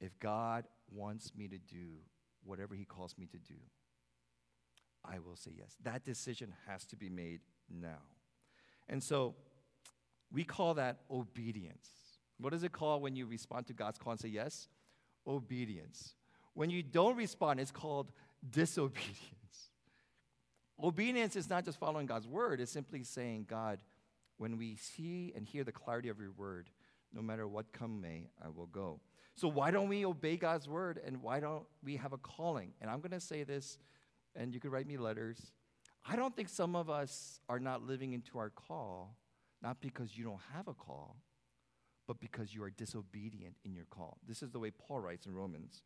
If 0.00 0.18
God 0.18 0.64
wants 0.90 1.32
me 1.36 1.48
to 1.48 1.58
do 1.58 1.98
whatever 2.44 2.74
He 2.74 2.84
calls 2.84 3.16
me 3.18 3.26
to 3.26 3.38
do, 3.38 3.58
I 5.04 5.18
will 5.18 5.36
say 5.36 5.52
yes. 5.56 5.76
That 5.82 6.04
decision 6.04 6.52
has 6.66 6.84
to 6.86 6.96
be 6.96 7.08
made 7.08 7.40
now. 7.70 8.02
And 8.92 9.02
so 9.02 9.34
we 10.30 10.44
call 10.44 10.74
that 10.74 10.98
obedience. 11.10 11.88
What 12.38 12.52
is 12.52 12.62
it 12.62 12.72
called 12.72 13.00
when 13.00 13.16
you 13.16 13.24
respond 13.24 13.66
to 13.68 13.72
God's 13.72 13.98
call 13.98 14.12
and 14.12 14.20
say 14.20 14.28
yes? 14.28 14.68
Obedience. 15.26 16.14
When 16.52 16.68
you 16.68 16.82
don't 16.82 17.16
respond, 17.16 17.58
it's 17.58 17.70
called 17.70 18.12
disobedience. 18.50 19.70
Obedience 20.82 21.36
is 21.36 21.48
not 21.48 21.64
just 21.64 21.78
following 21.80 22.04
God's 22.04 22.28
word, 22.28 22.60
it's 22.60 22.70
simply 22.70 23.02
saying, 23.02 23.46
God, 23.48 23.78
when 24.36 24.58
we 24.58 24.76
see 24.76 25.32
and 25.34 25.46
hear 25.46 25.64
the 25.64 25.72
clarity 25.72 26.10
of 26.10 26.20
your 26.20 26.32
word, 26.32 26.68
no 27.14 27.22
matter 27.22 27.48
what 27.48 27.72
come 27.72 28.00
may, 28.00 28.28
I 28.44 28.48
will 28.50 28.66
go. 28.66 29.00
So, 29.36 29.48
why 29.48 29.70
don't 29.70 29.88
we 29.88 30.04
obey 30.04 30.36
God's 30.36 30.68
word 30.68 31.00
and 31.06 31.22
why 31.22 31.40
don't 31.40 31.64
we 31.82 31.96
have 31.96 32.12
a 32.12 32.18
calling? 32.18 32.72
And 32.80 32.90
I'm 32.90 33.00
going 33.00 33.12
to 33.12 33.20
say 33.20 33.44
this, 33.44 33.78
and 34.36 34.52
you 34.52 34.60
could 34.60 34.72
write 34.72 34.86
me 34.86 34.98
letters. 34.98 35.52
I 36.04 36.16
don't 36.16 36.34
think 36.34 36.48
some 36.48 36.74
of 36.74 36.90
us 36.90 37.40
are 37.48 37.60
not 37.60 37.86
living 37.86 38.12
into 38.12 38.38
our 38.38 38.50
call, 38.50 39.16
not 39.62 39.80
because 39.80 40.16
you 40.16 40.24
don't 40.24 40.40
have 40.54 40.66
a 40.66 40.74
call, 40.74 41.16
but 42.08 42.18
because 42.18 42.54
you 42.54 42.62
are 42.64 42.70
disobedient 42.70 43.54
in 43.64 43.74
your 43.74 43.84
call. 43.84 44.18
This 44.26 44.42
is 44.42 44.50
the 44.50 44.58
way 44.58 44.70
Paul 44.70 45.00
writes 45.00 45.26
in 45.26 45.34
Romans. 45.34 45.82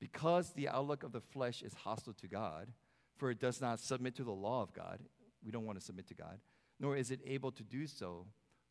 Because 0.00 0.52
the 0.52 0.68
outlook 0.68 1.02
of 1.02 1.12
the 1.12 1.20
flesh 1.20 1.62
is 1.62 1.74
hostile 1.74 2.14
to 2.14 2.26
God, 2.26 2.72
for 3.16 3.30
it 3.30 3.38
does 3.38 3.60
not 3.60 3.78
submit 3.78 4.16
to 4.16 4.24
the 4.24 4.32
law 4.32 4.62
of 4.62 4.72
God. 4.72 5.00
We 5.44 5.52
don't 5.52 5.66
want 5.66 5.78
to 5.78 5.84
submit 5.84 6.08
to 6.08 6.14
God, 6.14 6.38
nor 6.80 6.96
is 6.96 7.10
it 7.10 7.20
able 7.26 7.52
to 7.52 7.62
do 7.62 7.86
so. 7.86 8.26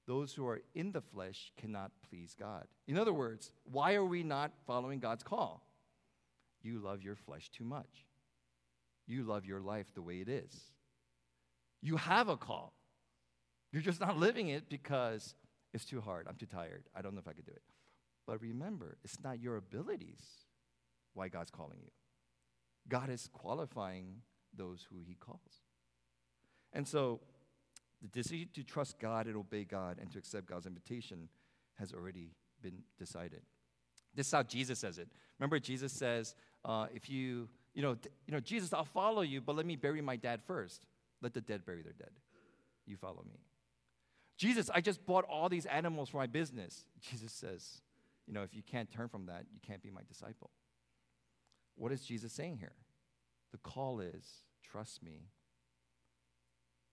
Those 0.06 0.34
who 0.34 0.46
are 0.48 0.62
in 0.76 0.92
the 0.92 1.02
flesh 1.02 1.54
cannot 1.56 1.92
please 2.10 2.36
God. 2.38 2.66
In 2.88 2.98
other 2.98 3.14
words, 3.14 3.52
why 3.64 3.94
are 3.94 4.04
we 4.04 4.24
not 4.24 4.52
following 4.68 5.00
God's 5.00 5.24
call? 5.24 5.66
You 6.62 6.80
love 6.80 7.04
your 7.04 7.16
flesh 7.16 7.50
too 7.50 7.64
much. 7.64 8.06
You 9.08 9.24
love 9.24 9.46
your 9.46 9.60
life 9.60 9.88
the 9.94 10.02
way 10.02 10.16
it 10.16 10.30
is. 10.30 10.56
You 11.82 11.98
have 11.98 12.30
a 12.30 12.38
call. 12.38 12.74
You're 13.72 13.82
just 13.82 14.00
not 14.00 14.18
living 14.18 14.50
it 14.50 14.70
because 14.70 15.36
it's 15.74 15.86
too 15.86 16.00
hard. 16.00 16.28
I'm 16.30 16.36
too 16.36 16.46
tired. 16.46 16.84
I 16.96 17.02
don't 17.02 17.14
know 17.14 17.20
if 17.20 17.28
I 17.28 17.34
could 17.34 17.46
do 17.46 17.52
it. 17.52 17.64
But 18.26 18.42
remember, 18.42 18.98
it's 19.04 19.18
not 19.22 19.42
your 19.42 19.58
abilities 19.58 20.22
why 21.14 21.28
God's 21.28 21.52
calling 21.52 21.80
you. 21.82 21.92
God 22.88 23.10
is 23.10 23.30
qualifying 23.34 24.22
those 24.56 24.86
who 24.90 25.02
he 25.06 25.16
calls. 25.16 25.62
And 26.72 26.88
so 26.88 27.20
the 28.02 28.08
decision 28.08 28.50
to 28.54 28.64
trust 28.64 29.00
God 29.00 29.28
and 29.28 29.36
obey 29.36 29.64
God 29.64 29.98
and 30.00 30.12
to 30.12 30.18
accept 30.18 30.48
God's 30.48 30.66
invitation 30.66 31.30
has 31.76 31.94
already 31.94 32.32
been 32.62 32.84
decided. 32.98 33.42
This 34.16 34.28
is 34.28 34.34
how 34.34 34.44
Jesus 34.44 34.80
says 34.80 34.98
it. 34.98 35.08
Remember, 35.40 35.60
Jesus 35.60 35.92
says, 35.92 36.36
uh, 36.66 36.88
if 36.94 37.10
you, 37.10 37.50
you 37.74 37.82
know, 37.82 37.98
you 38.28 38.34
know, 38.34 38.40
Jesus, 38.40 38.74
I'll 38.74 38.86
follow 38.86 39.22
you, 39.22 39.42
but 39.42 39.56
let 39.56 39.66
me 39.66 39.76
bury 39.76 40.02
my 40.02 40.16
dad 40.16 40.42
first. 40.46 40.86
Let 41.22 41.34
the 41.34 41.42
dead 41.42 41.66
bury 41.66 41.82
their 41.82 41.94
dead. 41.94 42.12
You 42.86 42.98
follow 42.98 43.24
me. 43.28 43.40
Jesus, 44.38 44.70
I 44.74 44.82
just 44.82 45.06
bought 45.06 45.26
all 45.26 45.50
these 45.50 45.66
animals 45.66 46.10
for 46.10 46.18
my 46.18 46.28
business. 46.28 46.86
Jesus 47.12 47.32
says, 47.32 47.82
you 48.28 48.34
know, 48.34 48.44
if 48.44 48.54
you 48.56 48.62
can't 48.62 48.92
turn 48.92 49.08
from 49.08 49.26
that, 49.28 49.46
you 49.54 49.60
can't 49.66 49.82
be 49.82 49.90
my 49.90 50.02
disciple. 50.08 50.50
What 51.76 51.92
is 51.92 52.04
Jesus 52.04 52.32
saying 52.32 52.58
here? 52.58 52.74
The 53.52 53.58
call 53.58 54.00
is 54.00 54.44
trust 54.64 55.04
me, 55.04 55.28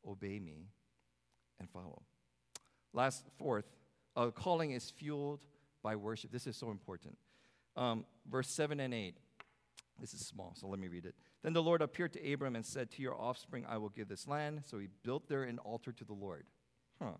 obey 0.06 0.38
me, 0.38 0.68
and 1.58 1.68
follow. 1.70 2.02
Last, 2.92 3.24
fourth, 3.38 3.64
uh, 4.16 4.30
calling 4.30 4.72
is 4.72 4.90
fueled 4.90 5.40
by 5.82 5.96
worship. 5.96 6.32
This 6.32 6.46
is 6.46 6.56
so 6.56 6.70
important. 6.70 7.16
Um, 7.76 8.04
verse 8.30 8.48
7 8.48 8.80
and 8.80 8.92
8. 8.92 9.16
This 10.00 10.14
is 10.14 10.26
small, 10.26 10.54
so 10.56 10.66
let 10.66 10.78
me 10.78 10.88
read 10.88 11.04
it. 11.04 11.14
Then 11.42 11.52
the 11.52 11.62
Lord 11.62 11.82
appeared 11.82 12.12
to 12.14 12.32
Abram 12.32 12.56
and 12.56 12.64
said, 12.64 12.90
To 12.92 13.02
your 13.02 13.20
offspring 13.20 13.66
I 13.68 13.78
will 13.78 13.90
give 13.90 14.08
this 14.08 14.26
land. 14.26 14.62
So 14.64 14.78
he 14.78 14.88
built 15.02 15.28
there 15.28 15.44
an 15.44 15.58
altar 15.58 15.92
to 15.92 16.04
the 16.04 16.14
Lord, 16.14 16.46
huh, 17.00 17.12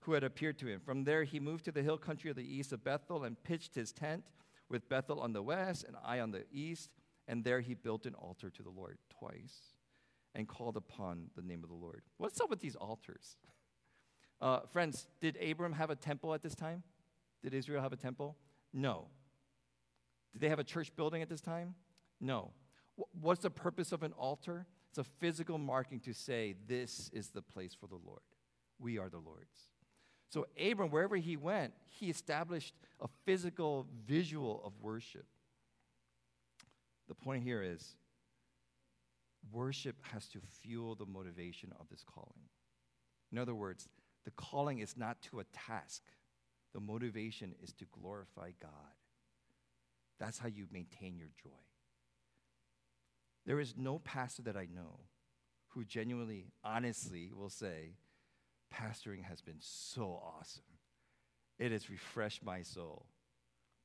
who 0.00 0.12
had 0.12 0.24
appeared 0.24 0.58
to 0.58 0.66
him. 0.66 0.80
From 0.80 1.04
there 1.04 1.24
he 1.24 1.38
moved 1.38 1.64
to 1.66 1.72
the 1.72 1.82
hill 1.82 1.98
country 1.98 2.30
of 2.30 2.36
the 2.36 2.42
east 2.42 2.72
of 2.72 2.82
Bethel 2.82 3.24
and 3.24 3.42
pitched 3.42 3.74
his 3.74 3.92
tent 3.92 4.24
with 4.68 4.88
Bethel 4.88 5.20
on 5.20 5.32
the 5.32 5.42
west 5.42 5.84
and 5.84 5.96
Ai 6.04 6.20
on 6.20 6.30
the 6.30 6.44
east. 6.52 6.90
And 7.28 7.44
there 7.44 7.60
he 7.60 7.74
built 7.74 8.06
an 8.06 8.14
altar 8.14 8.50
to 8.50 8.62
the 8.62 8.70
Lord 8.70 8.98
twice 9.18 9.74
and 10.34 10.48
called 10.48 10.76
upon 10.76 11.30
the 11.36 11.42
name 11.42 11.62
of 11.62 11.68
the 11.68 11.76
Lord. 11.76 12.02
What's 12.16 12.40
up 12.40 12.50
with 12.50 12.60
these 12.60 12.76
altars? 12.76 13.36
Uh, 14.40 14.60
friends, 14.72 15.06
did 15.20 15.36
Abram 15.36 15.74
have 15.74 15.90
a 15.90 15.96
temple 15.96 16.34
at 16.34 16.42
this 16.42 16.54
time? 16.54 16.82
Did 17.42 17.54
Israel 17.54 17.82
have 17.82 17.92
a 17.92 17.96
temple? 17.96 18.36
No. 18.72 19.08
Did 20.32 20.40
they 20.40 20.48
have 20.48 20.58
a 20.58 20.64
church 20.64 20.94
building 20.96 21.22
at 21.22 21.28
this 21.28 21.40
time? 21.40 21.74
No. 22.20 22.52
What's 23.20 23.42
the 23.42 23.50
purpose 23.50 23.92
of 23.92 24.02
an 24.02 24.12
altar? 24.12 24.66
It's 24.90 24.98
a 24.98 25.04
physical 25.04 25.56
marking 25.56 26.00
to 26.00 26.12
say, 26.12 26.54
this 26.66 27.10
is 27.12 27.28
the 27.28 27.42
place 27.42 27.74
for 27.74 27.86
the 27.86 27.98
Lord. 28.04 28.20
We 28.78 28.98
are 28.98 29.08
the 29.08 29.18
Lord's. 29.18 29.70
So, 30.28 30.46
Abram, 30.60 30.90
wherever 30.90 31.16
he 31.16 31.36
went, 31.36 31.72
he 31.88 32.10
established 32.10 32.74
a 33.00 33.08
physical 33.24 33.86
visual 34.06 34.62
of 34.64 34.72
worship. 34.80 35.26
The 37.08 37.14
point 37.14 37.42
here 37.42 37.62
is 37.62 37.96
worship 39.52 39.96
has 40.12 40.28
to 40.28 40.38
fuel 40.60 40.94
the 40.94 41.06
motivation 41.06 41.72
of 41.80 41.88
this 41.88 42.04
calling. 42.04 42.48
In 43.32 43.38
other 43.38 43.54
words, 43.54 43.88
the 44.24 44.30
calling 44.32 44.78
is 44.78 44.96
not 44.96 45.20
to 45.22 45.40
a 45.40 45.44
task, 45.44 46.02
the 46.74 46.80
motivation 46.80 47.54
is 47.62 47.72
to 47.74 47.86
glorify 47.86 48.50
God. 48.60 48.70
That's 50.20 50.38
how 50.38 50.48
you 50.48 50.66
maintain 50.70 51.16
your 51.16 51.30
joy. 51.42 51.50
There 53.50 53.58
is 53.58 53.74
no 53.76 53.98
pastor 53.98 54.42
that 54.42 54.56
I 54.56 54.68
know 54.72 55.00
who 55.70 55.84
genuinely, 55.84 56.52
honestly 56.62 57.32
will 57.36 57.50
say, 57.50 57.96
Pastoring 58.72 59.24
has 59.24 59.40
been 59.40 59.58
so 59.58 60.22
awesome. 60.24 60.62
It 61.58 61.72
has 61.72 61.90
refreshed 61.90 62.44
my 62.44 62.62
soul. 62.62 63.06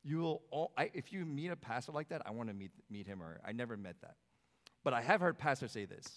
You 0.03 0.19
will, 0.19 0.43
all, 0.51 0.71
I, 0.77 0.91
if 0.93 1.11
you 1.11 1.25
meet 1.25 1.47
a 1.47 1.55
pastor 1.55 1.93
like 1.93 2.09
that, 2.09 2.21
I 2.27 2.29
want 2.29 2.49
to 2.49 2.53
meet, 2.53 2.73
meet 2.91 3.07
him 3.07 3.23
or 3.23 3.41
I 3.43 3.53
never 3.53 3.75
met 3.75 3.95
that. 4.03 4.17
But 4.83 4.93
I 4.93 5.01
have 5.01 5.19
heard 5.19 5.39
pastors 5.39 5.71
say 5.71 5.85
this 5.85 6.07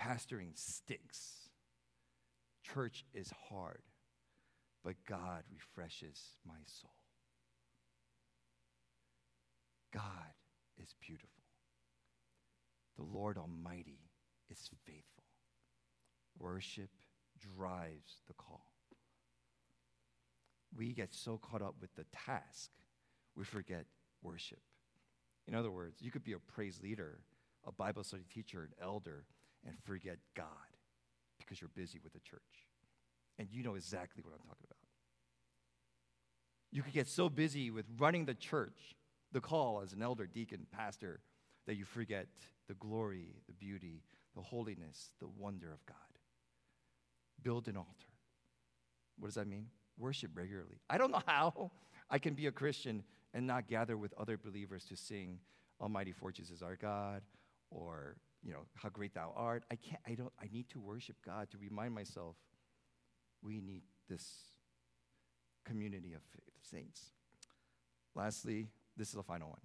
pastoring 0.00 0.56
stinks. 0.56 1.48
Church 2.62 3.04
is 3.12 3.32
hard, 3.48 3.82
but 4.84 4.94
God 5.08 5.42
refreshes 5.52 6.20
my 6.46 6.60
soul. 6.66 6.92
God 9.92 10.34
is 10.80 10.94
beautiful. 11.04 11.37
The 12.98 13.04
Lord 13.04 13.38
Almighty 13.38 14.00
is 14.50 14.68
faithful. 14.84 15.24
Worship 16.38 16.90
drives 17.56 18.22
the 18.26 18.34
call. 18.34 18.72
We 20.76 20.92
get 20.92 21.14
so 21.14 21.38
caught 21.38 21.62
up 21.62 21.76
with 21.80 21.94
the 21.94 22.04
task, 22.26 22.70
we 23.36 23.44
forget 23.44 23.86
worship. 24.22 24.60
In 25.46 25.54
other 25.54 25.70
words, 25.70 26.02
you 26.02 26.10
could 26.10 26.24
be 26.24 26.32
a 26.32 26.38
praise 26.38 26.80
leader, 26.82 27.20
a 27.66 27.72
Bible 27.72 28.04
study 28.04 28.24
teacher, 28.32 28.62
an 28.62 28.84
elder, 28.84 29.24
and 29.64 29.76
forget 29.84 30.18
God 30.36 30.46
because 31.38 31.60
you're 31.60 31.70
busy 31.74 32.00
with 32.02 32.12
the 32.12 32.20
church. 32.20 32.40
And 33.38 33.48
you 33.50 33.62
know 33.62 33.76
exactly 33.76 34.22
what 34.22 34.32
I'm 34.34 34.46
talking 34.46 34.66
about. 34.66 34.76
You 36.70 36.82
could 36.82 36.92
get 36.92 37.06
so 37.06 37.28
busy 37.28 37.70
with 37.70 37.86
running 37.98 38.26
the 38.26 38.34
church, 38.34 38.96
the 39.32 39.40
call 39.40 39.80
as 39.82 39.92
an 39.92 40.02
elder, 40.02 40.26
deacon, 40.26 40.66
pastor, 40.70 41.20
that 41.66 41.76
you 41.76 41.84
forget 41.84 42.26
the 42.68 42.74
glory, 42.74 43.34
the 43.46 43.54
beauty, 43.54 44.02
the 44.36 44.42
holiness, 44.42 45.10
the 45.20 45.26
wonder 45.26 45.72
of 45.72 45.84
God. 45.86 45.96
Build 47.42 47.66
an 47.68 47.76
altar. 47.76 48.12
What 49.18 49.28
does 49.28 49.34
that 49.34 49.48
mean? 49.48 49.66
Worship 49.98 50.30
regularly. 50.34 50.80
I 50.88 50.98
don't 50.98 51.10
know 51.10 51.22
how 51.26 51.70
I 52.10 52.18
can 52.18 52.34
be 52.34 52.46
a 52.46 52.52
Christian 52.52 53.02
and 53.34 53.46
not 53.46 53.66
gather 53.66 53.96
with 53.96 54.12
other 54.18 54.36
believers 54.36 54.84
to 54.86 54.96
sing 54.96 55.38
Almighty 55.80 56.12
Fortress 56.12 56.50
is 56.50 56.62
our 56.62 56.76
God 56.76 57.22
or 57.70 58.16
you 58.42 58.52
know 58.52 58.66
how 58.74 58.88
great 58.88 59.14
thou 59.14 59.32
art. 59.36 59.64
I 59.70 59.76
can't 59.76 60.00
I 60.06 60.14
don't 60.14 60.32
I 60.40 60.48
need 60.52 60.68
to 60.70 60.80
worship 60.80 61.16
God 61.24 61.50
to 61.50 61.58
remind 61.58 61.94
myself 61.94 62.36
we 63.42 63.60
need 63.60 63.82
this 64.08 64.24
community 65.64 66.14
of 66.14 66.22
saints. 66.62 67.10
Lastly, 68.14 68.68
this 68.96 69.08
is 69.08 69.14
the 69.14 69.22
final 69.22 69.50
one. 69.50 69.60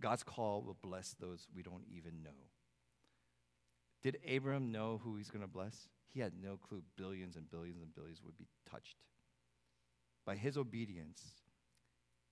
God's 0.00 0.22
call 0.22 0.62
will 0.62 0.76
bless 0.80 1.14
those 1.20 1.46
we 1.54 1.62
don't 1.62 1.84
even 1.90 2.22
know. 2.22 2.30
Did 4.02 4.18
Abraham 4.24 4.70
know 4.70 5.00
who 5.02 5.16
he's 5.16 5.30
going 5.30 5.42
to 5.42 5.48
bless? 5.48 5.88
He 6.12 6.20
had 6.20 6.32
no 6.40 6.56
clue 6.56 6.82
billions 6.96 7.36
and 7.36 7.50
billions 7.50 7.82
and 7.82 7.94
billions 7.94 8.22
would 8.24 8.38
be 8.38 8.46
touched. 8.70 8.96
By 10.24 10.36
his 10.36 10.56
obedience, 10.56 11.22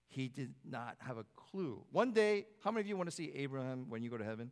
he 0.09 0.29
did 0.29 0.55
not 0.64 0.96
have 1.00 1.18
a 1.18 1.24
clue. 1.35 1.83
One 1.90 2.12
day, 2.12 2.46
how 2.62 2.70
many 2.70 2.83
of 2.83 2.87
you 2.87 2.96
want 2.96 3.09
to 3.09 3.14
see 3.14 3.33
Abraham 3.35 3.87
when 3.88 4.02
you 4.02 4.11
go 4.11 4.16
to 4.16 4.24
heaven? 4.24 4.50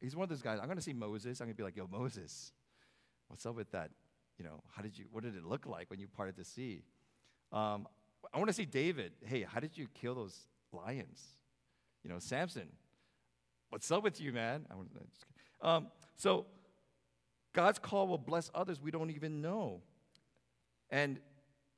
He's 0.00 0.16
one 0.16 0.24
of 0.24 0.28
those 0.28 0.42
guys. 0.42 0.58
I'm 0.60 0.66
going 0.66 0.76
to 0.76 0.82
see 0.82 0.92
Moses. 0.92 1.40
I'm 1.40 1.46
going 1.46 1.54
to 1.54 1.56
be 1.56 1.62
like, 1.62 1.76
yo, 1.76 1.88
Moses, 1.90 2.52
what's 3.28 3.46
up 3.46 3.54
with 3.54 3.70
that? 3.72 3.90
You 4.38 4.44
know, 4.44 4.62
how 4.74 4.82
did 4.82 4.98
you, 4.98 5.06
what 5.10 5.22
did 5.24 5.36
it 5.36 5.44
look 5.44 5.66
like 5.66 5.88
when 5.90 5.98
you 5.98 6.08
parted 6.08 6.36
the 6.36 6.44
sea? 6.44 6.82
Um, 7.52 7.86
I 8.34 8.38
want 8.38 8.48
to 8.48 8.54
see 8.54 8.66
David. 8.66 9.12
Hey, 9.24 9.46
how 9.48 9.60
did 9.60 9.78
you 9.78 9.86
kill 9.94 10.14
those 10.14 10.36
lions? 10.72 11.22
You 12.06 12.12
know, 12.12 12.20
Samson, 12.20 12.68
what's 13.70 13.90
up 13.90 14.04
with 14.04 14.20
you, 14.20 14.32
man? 14.32 14.64
Um, 15.60 15.88
so, 16.14 16.46
God's 17.52 17.80
call 17.80 18.06
will 18.06 18.16
bless 18.16 18.48
others 18.54 18.80
we 18.80 18.92
don't 18.92 19.10
even 19.10 19.42
know. 19.42 19.82
And 20.88 21.18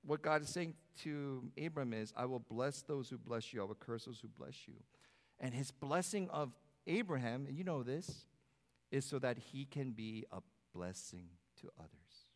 what 0.04 0.20
God 0.20 0.42
is 0.42 0.50
saying 0.50 0.74
to 1.04 1.50
Abram 1.64 1.94
is, 1.94 2.12
I 2.14 2.26
will 2.26 2.40
bless 2.40 2.82
those 2.82 3.08
who 3.08 3.16
bless 3.16 3.54
you, 3.54 3.62
I 3.62 3.64
will 3.64 3.74
curse 3.74 4.04
those 4.04 4.20
who 4.20 4.28
bless 4.28 4.68
you. 4.68 4.74
And 5.40 5.54
his 5.54 5.70
blessing 5.70 6.28
of 6.28 6.52
Abraham, 6.86 7.46
and 7.46 7.56
you 7.56 7.64
know 7.64 7.82
this, 7.82 8.26
is 8.90 9.06
so 9.06 9.18
that 9.20 9.38
he 9.38 9.64
can 9.64 9.92
be 9.92 10.26
a 10.30 10.40
blessing 10.74 11.28
to 11.62 11.70
others. 11.78 12.26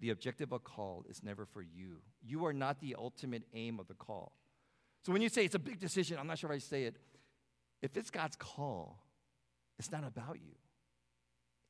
The 0.00 0.08
objective 0.08 0.48
of 0.48 0.56
a 0.56 0.58
call 0.60 1.04
is 1.10 1.22
never 1.22 1.44
for 1.44 1.60
you. 1.60 1.98
You 2.22 2.46
are 2.46 2.54
not 2.54 2.80
the 2.80 2.96
ultimate 2.98 3.42
aim 3.52 3.78
of 3.78 3.86
the 3.86 3.92
call. 3.92 4.32
So 5.04 5.12
when 5.12 5.22
you 5.22 5.28
say 5.28 5.44
it's 5.44 5.54
a 5.54 5.58
big 5.60 5.78
decision, 5.78 6.18
I'm 6.18 6.26
not 6.26 6.38
sure 6.38 6.50
if 6.50 6.56
I 6.56 6.58
say 6.58 6.84
it. 6.84 6.96
If 7.82 7.96
it's 7.96 8.10
God's 8.10 8.36
call, 8.36 9.02
it's 9.78 9.90
not 9.90 10.04
about 10.06 10.36
you. 10.36 10.54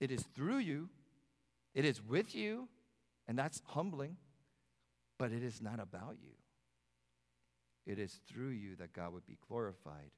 It 0.00 0.10
is 0.10 0.22
through 0.34 0.58
you, 0.58 0.88
it 1.74 1.84
is 1.84 2.02
with 2.02 2.34
you, 2.34 2.68
and 3.28 3.38
that's 3.38 3.62
humbling, 3.66 4.16
but 5.18 5.30
it 5.30 5.42
is 5.42 5.60
not 5.60 5.78
about 5.78 6.16
you. 6.20 6.32
It 7.86 7.98
is 7.98 8.18
through 8.28 8.50
you 8.50 8.76
that 8.76 8.92
God 8.92 9.12
would 9.12 9.26
be 9.26 9.38
glorified 9.48 10.10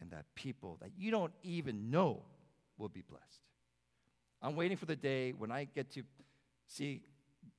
and 0.00 0.10
that 0.12 0.24
people 0.34 0.78
that 0.80 0.90
you 0.96 1.10
don't 1.10 1.32
even 1.42 1.90
know 1.90 2.22
will 2.78 2.88
be 2.88 3.02
blessed. 3.02 3.42
I'm 4.40 4.56
waiting 4.56 4.76
for 4.76 4.86
the 4.86 4.96
day 4.96 5.32
when 5.32 5.52
I 5.52 5.64
get 5.64 5.90
to 5.92 6.02
see 6.66 7.02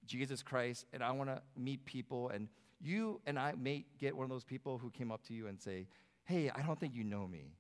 Jesus 0.05 0.41
Christ 0.41 0.85
and 0.93 1.03
I 1.03 1.11
want 1.11 1.29
to 1.29 1.41
meet 1.55 1.85
people, 1.85 2.29
and 2.29 2.47
you 2.81 3.21
and 3.25 3.37
I 3.37 3.53
may 3.57 3.85
get 3.99 4.15
one 4.15 4.23
of 4.23 4.29
those 4.29 4.43
people 4.43 4.77
who 4.77 4.89
came 4.89 5.11
up 5.11 5.23
to 5.27 5.33
you 5.33 5.47
and 5.47 5.59
say, 5.59 5.87
Hey, 6.25 6.49
I 6.49 6.61
don't 6.61 6.79
think 6.79 6.93
you 6.93 7.03
know 7.03 7.27
me. 7.27 7.55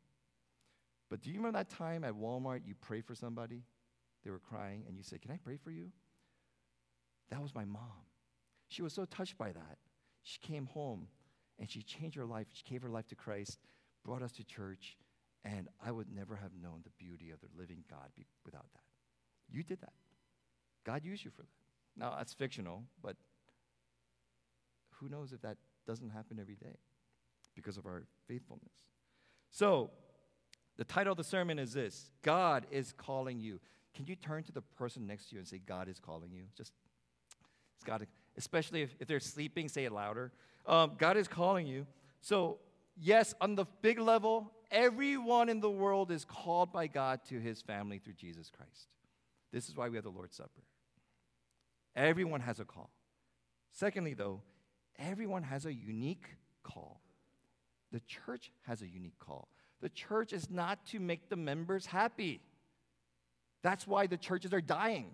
But 1.09 1.21
do 1.21 1.29
you 1.29 1.37
remember 1.37 1.59
that 1.59 1.69
time 1.69 2.03
at 2.03 2.13
Walmart 2.13 2.61
you 2.65 2.75
prayed 2.75 3.05
for 3.05 3.15
somebody? 3.15 3.63
They 4.23 4.29
were 4.29 4.39
crying, 4.39 4.83
and 4.87 4.95
you 4.95 5.03
said, 5.03 5.21
Can 5.21 5.31
I 5.31 5.37
pray 5.37 5.57
for 5.57 5.71
you? 5.71 5.91
That 7.29 7.41
was 7.41 7.55
my 7.55 7.65
mom. 7.65 8.05
She 8.67 8.81
was 8.81 8.93
so 8.93 9.05
touched 9.05 9.37
by 9.37 9.51
that. 9.51 9.77
She 10.23 10.39
came 10.39 10.67
home 10.67 11.07
and 11.59 11.69
she 11.69 11.81
changed 11.81 12.15
her 12.15 12.25
life. 12.25 12.47
She 12.53 12.63
gave 12.69 12.81
her 12.81 12.89
life 12.89 13.07
to 13.07 13.15
Christ, 13.15 13.59
brought 14.05 14.21
us 14.21 14.31
to 14.33 14.43
church, 14.43 14.97
and 15.43 15.67
I 15.83 15.91
would 15.91 16.07
never 16.13 16.35
have 16.35 16.51
known 16.61 16.81
the 16.83 16.91
beauty 17.03 17.31
of 17.31 17.39
the 17.41 17.47
living 17.57 17.83
God 17.89 18.09
without 18.45 18.65
that. 18.73 18.83
You 19.49 19.63
did 19.63 19.81
that. 19.81 19.93
God 20.85 21.03
used 21.03 21.25
you 21.25 21.31
for 21.31 21.41
that. 21.41 21.47
Now, 21.97 22.15
that's 22.17 22.33
fictional, 22.33 22.83
but 23.01 23.17
who 25.01 25.09
knows 25.09 25.33
if 25.33 25.41
that 25.41 25.57
doesn't 25.87 26.09
happen 26.09 26.37
every 26.39 26.55
day 26.55 26.77
because 27.55 27.77
of 27.77 27.85
our 27.85 28.03
faithfulness. 28.27 28.71
So, 29.49 29.89
the 30.77 30.85
title 30.85 31.11
of 31.11 31.17
the 31.17 31.23
sermon 31.23 31.59
is 31.59 31.73
this 31.73 32.11
God 32.21 32.65
is 32.71 32.93
calling 32.93 33.39
you. 33.39 33.59
Can 33.93 34.05
you 34.07 34.15
turn 34.15 34.43
to 34.43 34.51
the 34.51 34.61
person 34.61 35.05
next 35.05 35.29
to 35.29 35.35
you 35.35 35.39
and 35.39 35.47
say, 35.47 35.59
God 35.65 35.89
is 35.89 35.99
calling 35.99 36.31
you? 36.31 36.43
Just, 36.55 36.71
it's 37.75 37.83
God, 37.83 38.07
especially 38.37 38.83
if, 38.83 38.95
if 38.99 39.07
they're 39.07 39.19
sleeping, 39.19 39.67
say 39.67 39.83
it 39.83 39.91
louder. 39.91 40.31
Um, 40.65 40.93
God 40.97 41.17
is 41.17 41.27
calling 41.27 41.67
you. 41.67 41.85
So, 42.21 42.59
yes, 42.95 43.33
on 43.41 43.55
the 43.55 43.65
big 43.81 43.99
level, 43.99 44.51
everyone 44.69 45.49
in 45.49 45.59
the 45.59 45.69
world 45.69 46.09
is 46.09 46.23
called 46.23 46.71
by 46.71 46.87
God 46.87 47.19
to 47.29 47.39
his 47.39 47.61
family 47.61 47.99
through 47.99 48.13
Jesus 48.13 48.49
Christ. 48.49 48.87
This 49.51 49.67
is 49.67 49.75
why 49.75 49.89
we 49.89 49.97
have 49.97 50.05
the 50.05 50.11
Lord's 50.11 50.37
Supper. 50.37 50.61
Everyone 51.95 52.39
has 52.39 52.61
a 52.61 52.65
call. 52.65 52.91
Secondly, 53.71 54.13
though, 54.13 54.41
everyone 55.01 55.43
has 55.43 55.65
a 55.65 55.73
unique 55.73 56.25
call. 56.63 57.01
The 57.91 58.01
church 58.01 58.51
has 58.67 58.81
a 58.81 58.87
unique 58.87 59.19
call. 59.19 59.49
The 59.81 59.89
church 59.89 60.31
is 60.31 60.49
not 60.49 60.85
to 60.87 60.99
make 60.99 61.29
the 61.29 61.35
members 61.35 61.85
happy. 61.85 62.41
That's 63.63 63.85
why 63.85 64.07
the 64.07 64.17
churches 64.17 64.53
are 64.53 64.61
dying. 64.61 65.11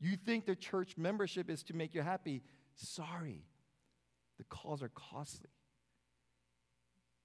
You 0.00 0.16
think 0.16 0.46
the 0.46 0.56
church 0.56 0.96
membership 0.96 1.48
is 1.48 1.62
to 1.64 1.74
make 1.74 1.94
you 1.94 2.02
happy. 2.02 2.42
Sorry, 2.74 3.44
the 4.38 4.44
calls 4.44 4.82
are 4.82 4.90
costly. 4.94 5.50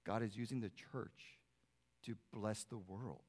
God 0.06 0.22
is 0.22 0.36
using 0.36 0.60
the 0.60 0.70
church 0.92 1.38
to 2.06 2.14
bless 2.32 2.64
the 2.64 2.78
world. 2.78 3.22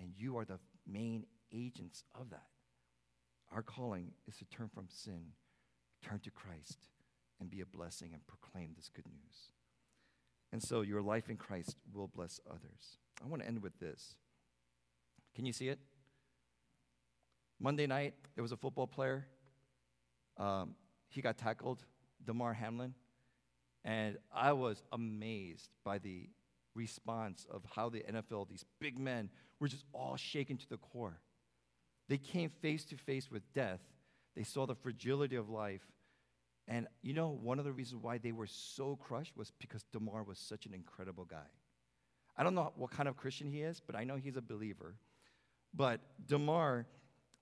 And 0.00 0.12
you 0.16 0.38
are 0.38 0.44
the 0.44 0.58
main 0.86 1.26
agents 1.52 2.02
of 2.18 2.30
that. 2.30 2.46
Our 3.52 3.62
calling 3.62 4.12
is 4.26 4.36
to 4.38 4.44
turn 4.46 4.68
from 4.74 4.86
sin, 4.88 5.26
turn 6.02 6.18
to 6.20 6.30
Christ, 6.30 6.78
and 7.40 7.50
be 7.50 7.60
a 7.60 7.66
blessing 7.66 8.10
and 8.12 8.26
proclaim 8.26 8.72
this 8.76 8.88
good 8.88 9.06
news. 9.06 9.50
And 10.52 10.62
so 10.62 10.82
your 10.82 11.02
life 11.02 11.28
in 11.28 11.36
Christ 11.36 11.76
will 11.92 12.08
bless 12.08 12.40
others. 12.48 12.98
I 13.22 13.26
want 13.26 13.42
to 13.42 13.48
end 13.48 13.62
with 13.62 13.78
this. 13.80 14.16
Can 15.34 15.46
you 15.46 15.52
see 15.52 15.68
it? 15.68 15.78
Monday 17.60 17.86
night, 17.86 18.14
there 18.34 18.42
was 18.42 18.52
a 18.52 18.56
football 18.56 18.86
player. 18.86 19.26
Um, 20.36 20.74
he 21.08 21.22
got 21.22 21.38
tackled, 21.38 21.84
Damar 22.24 22.52
Hamlin. 22.52 22.94
And 23.84 24.18
I 24.34 24.52
was 24.52 24.82
amazed 24.92 25.70
by 25.84 25.98
the 25.98 26.28
response 26.74 27.46
of 27.50 27.62
how 27.74 27.88
the 27.88 28.00
NFL, 28.00 28.48
these 28.48 28.64
big 28.80 28.98
men, 28.98 29.30
were 29.60 29.68
just 29.68 29.84
all 29.92 30.16
shaken 30.16 30.56
to 30.56 30.68
the 30.68 30.76
core. 30.76 31.20
They 32.08 32.18
came 32.18 32.50
face 32.50 32.84
to 32.86 32.96
face 32.96 33.30
with 33.30 33.52
death. 33.52 33.80
They 34.36 34.42
saw 34.42 34.66
the 34.66 34.74
fragility 34.74 35.36
of 35.36 35.48
life. 35.48 35.82
And 36.66 36.86
you 37.02 37.12
know, 37.12 37.28
one 37.28 37.58
of 37.58 37.64
the 37.64 37.72
reasons 37.72 38.02
why 38.02 38.18
they 38.18 38.32
were 38.32 38.46
so 38.46 38.96
crushed 38.96 39.36
was 39.36 39.52
because 39.58 39.84
Damar 39.92 40.22
was 40.22 40.38
such 40.38 40.66
an 40.66 40.74
incredible 40.74 41.24
guy. 41.24 41.46
I 42.36 42.42
don't 42.42 42.54
know 42.54 42.72
what 42.76 42.90
kind 42.90 43.08
of 43.08 43.16
Christian 43.16 43.48
he 43.48 43.62
is, 43.62 43.80
but 43.80 43.94
I 43.94 44.04
know 44.04 44.16
he's 44.16 44.36
a 44.36 44.42
believer. 44.42 44.96
But 45.74 46.00
Damar 46.26 46.86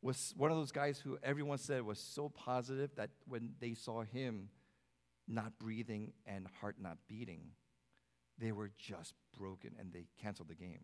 was 0.03 0.35
one 0.37 0.51
of 0.51 0.57
those 0.57 0.73
guys 0.73 0.99
who 0.99 1.19
everyone 1.23 1.59
said 1.59 1.83
was 1.83 1.99
so 1.99 2.29
positive 2.29 2.91
that 2.97 3.11
when 3.27 3.51
they 3.61 3.75
saw 3.75 4.03
him 4.03 4.49
not 5.29 5.59
breathing 5.59 6.13
and 6.27 6.47
heart 6.61 6.77
not 6.81 6.99
beating, 7.09 7.53
they 8.39 8.53
were 8.53 8.71
just 8.77 9.15
broken 9.39 9.71
and 9.79 9.93
they 9.93 10.07
canceled 10.21 10.49
the 10.49 10.55
game. 10.55 10.81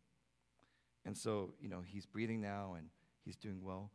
And 1.04 1.16
so, 1.16 1.54
you 1.60 1.68
know, 1.68 1.82
he's 1.84 2.06
breathing 2.06 2.40
now 2.40 2.74
and 2.76 2.88
he's 3.24 3.36
doing 3.36 3.62
well. 3.62 3.90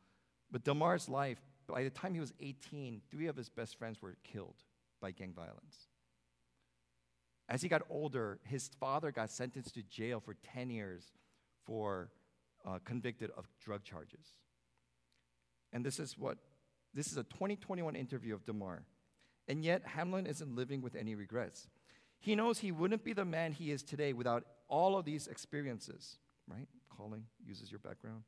But 0.52 0.64
Damar's 0.64 1.08
life, 1.08 1.40
by 1.68 1.84
the 1.84 1.90
time 1.90 2.14
he 2.14 2.20
was 2.20 2.34
18, 2.40 3.02
three 3.10 3.28
of 3.28 3.36
his 3.36 3.50
best 3.50 3.78
friends 3.78 4.02
were 4.02 4.16
killed 4.24 4.56
by 5.02 5.12
gang 5.12 5.34
violence. 5.34 5.88
As 7.50 7.62
he 7.62 7.68
got 7.68 7.82
older, 7.90 8.40
his 8.44 8.70
father 8.80 9.12
got 9.12 9.30
sentenced 9.30 9.76
to 9.76 9.84
jail 9.84 10.20
for 10.20 10.36
10 10.54 10.70
years 10.70 11.12
for 11.66 12.10
uh, 12.66 12.80
convicted 12.86 13.32
of 13.38 13.48
drug 13.64 13.84
charges. 13.84 14.26
And 15.72 15.86
this 15.86 16.00
is 16.00 16.18
what 16.18 16.38
this 16.94 17.08
is 17.12 17.18
a 17.18 17.24
2021 17.24 17.96
interview 17.96 18.34
of 18.34 18.46
Damar. 18.46 18.84
And 19.48 19.64
yet 19.64 19.82
Hamlin 19.86 20.28
isn't 20.28 20.56
living 20.56 20.82
with 20.82 20.96
any 20.96 21.16
regrets. 21.16 21.68
He 22.20 22.36
knows 22.36 22.60
he 22.60 22.72
wouldn't 22.72 23.04
be 23.04 23.14
the 23.14 23.26
man 23.26 23.52
he 23.52 23.72
is 23.72 23.84
today 23.84 24.14
without 24.14 24.46
all 24.70 24.98
of 24.98 25.04
these 25.04 25.28
experiences, 25.28 26.18
right? 26.48 26.68
Calling 26.96 27.26
uses 27.46 27.70
your 27.70 27.80
background. 27.80 28.24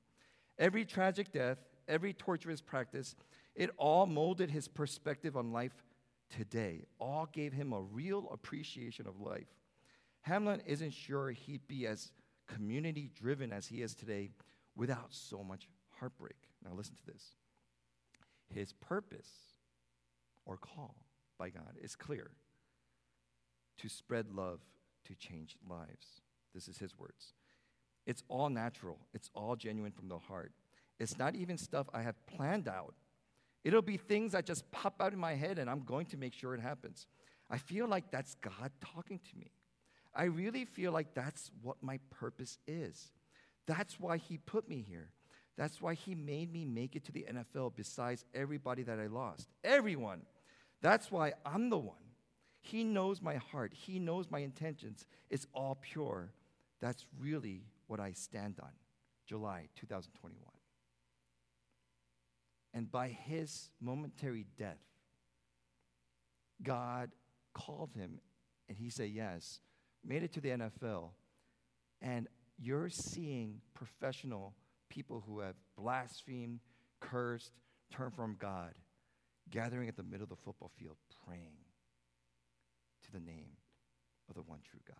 Every 0.57 0.85
tragic 0.85 1.31
death, 1.31 1.57
every 1.87 2.13
torturous 2.13 2.61
practice, 2.61 3.15
it 3.55 3.69
all 3.77 4.05
molded 4.05 4.51
his 4.51 4.67
perspective 4.67 5.35
on 5.37 5.51
life 5.51 5.83
today. 6.29 6.85
All 6.99 7.27
gave 7.31 7.53
him 7.53 7.73
a 7.73 7.81
real 7.81 8.29
appreciation 8.31 9.07
of 9.07 9.19
life. 9.19 9.47
Hamlin 10.21 10.61
isn't 10.65 10.93
sure 10.93 11.31
he'd 11.31 11.67
be 11.67 11.85
as 11.87 12.11
community 12.47 13.11
driven 13.13 13.51
as 13.51 13.67
he 13.67 13.81
is 13.81 13.95
today 13.95 14.31
without 14.75 15.07
so 15.09 15.43
much 15.43 15.67
heartbreak. 15.99 16.35
Now, 16.63 16.73
listen 16.73 16.95
to 16.95 17.05
this. 17.05 17.35
His 18.53 18.73
purpose 18.73 19.29
or 20.45 20.57
call 20.57 20.95
by 21.37 21.49
God 21.49 21.77
is 21.81 21.95
clear 21.95 22.31
to 23.77 23.89
spread 23.89 24.31
love, 24.31 24.61
to 25.05 25.15
change 25.15 25.57
lives. 25.67 26.21
This 26.53 26.67
is 26.67 26.77
his 26.77 26.97
words. 26.97 27.33
It's 28.05 28.23
all 28.27 28.49
natural, 28.49 28.99
it's 29.13 29.29
all 29.33 29.55
genuine 29.55 29.91
from 29.91 30.07
the 30.09 30.19
heart. 30.19 30.51
It's 30.99 31.17
not 31.17 31.35
even 31.35 31.57
stuff 31.57 31.87
I 31.93 32.01
have 32.03 32.15
planned 32.25 32.67
out. 32.67 32.93
It'll 33.63 33.81
be 33.81 33.97
things 33.97 34.33
that 34.33 34.45
just 34.45 34.69
pop 34.71 35.01
out 35.01 35.11
in 35.11 35.19
my 35.19 35.33
head, 35.33 35.57
and 35.57 35.69
I'm 35.69 35.81
going 35.81 36.05
to 36.07 36.17
make 36.17 36.33
sure 36.33 36.53
it 36.53 36.61
happens. 36.61 37.07
I 37.49 37.57
feel 37.57 37.87
like 37.87 38.11
that's 38.11 38.35
God 38.35 38.71
talking 38.79 39.19
to 39.31 39.37
me. 39.37 39.51
I 40.13 40.25
really 40.25 40.65
feel 40.65 40.91
like 40.91 41.13
that's 41.13 41.51
what 41.61 41.77
my 41.81 41.99
purpose 42.11 42.57
is. 42.67 43.11
That's 43.65 43.99
why 43.99 44.17
He 44.17 44.37
put 44.37 44.69
me 44.69 44.85
here. 44.87 45.09
That's 45.57 45.81
why 45.81 45.95
He 45.95 46.15
made 46.15 46.53
me 46.53 46.63
make 46.63 46.95
it 46.95 47.05
to 47.05 47.11
the 47.11 47.25
NFL 47.29 47.73
besides 47.75 48.23
everybody 48.33 48.83
that 48.83 48.99
I 48.99 49.07
lost. 49.07 49.49
Everyone. 49.63 50.21
That's 50.81 51.11
why 51.11 51.33
I'm 51.45 51.69
the 51.69 51.77
one. 51.77 51.97
He 52.61 52.83
knows 52.83 53.21
my 53.21 53.35
heart, 53.35 53.73
He 53.73 53.99
knows 53.99 54.29
my 54.29 54.39
intentions. 54.39 55.05
It's 55.29 55.47
all 55.53 55.77
pure. 55.81 56.31
That's 56.81 57.05
really 57.19 57.63
what 57.87 57.99
I 57.99 58.11
stand 58.13 58.59
on. 58.61 58.71
July 59.27 59.69
2021. 59.75 60.37
And 62.73 62.91
by 62.91 63.07
His 63.07 63.69
momentary 63.81 64.45
death, 64.57 64.77
God 66.61 67.11
called 67.53 67.91
him 67.95 68.19
and 68.67 68.77
he 68.77 68.89
said 68.89 69.09
yes, 69.09 69.59
made 70.03 70.23
it 70.23 70.33
to 70.33 70.41
the 70.41 70.49
NFL, 70.49 71.11
and 72.01 72.27
you're 72.57 72.89
seeing 72.89 73.61
professional 73.73 74.55
people 74.89 75.23
who 75.25 75.39
have 75.39 75.55
blasphemed, 75.77 76.59
cursed, 76.99 77.51
turned 77.91 78.13
from 78.13 78.37
God, 78.39 78.73
gathering 79.49 79.87
at 79.87 79.95
the 79.95 80.03
middle 80.03 80.23
of 80.23 80.29
the 80.29 80.35
football 80.35 80.71
field 80.79 80.97
praying 81.25 81.57
to 83.03 83.11
the 83.11 83.19
name 83.19 83.57
of 84.29 84.35
the 84.35 84.41
one 84.41 84.59
true 84.63 84.79
God. 84.87 84.97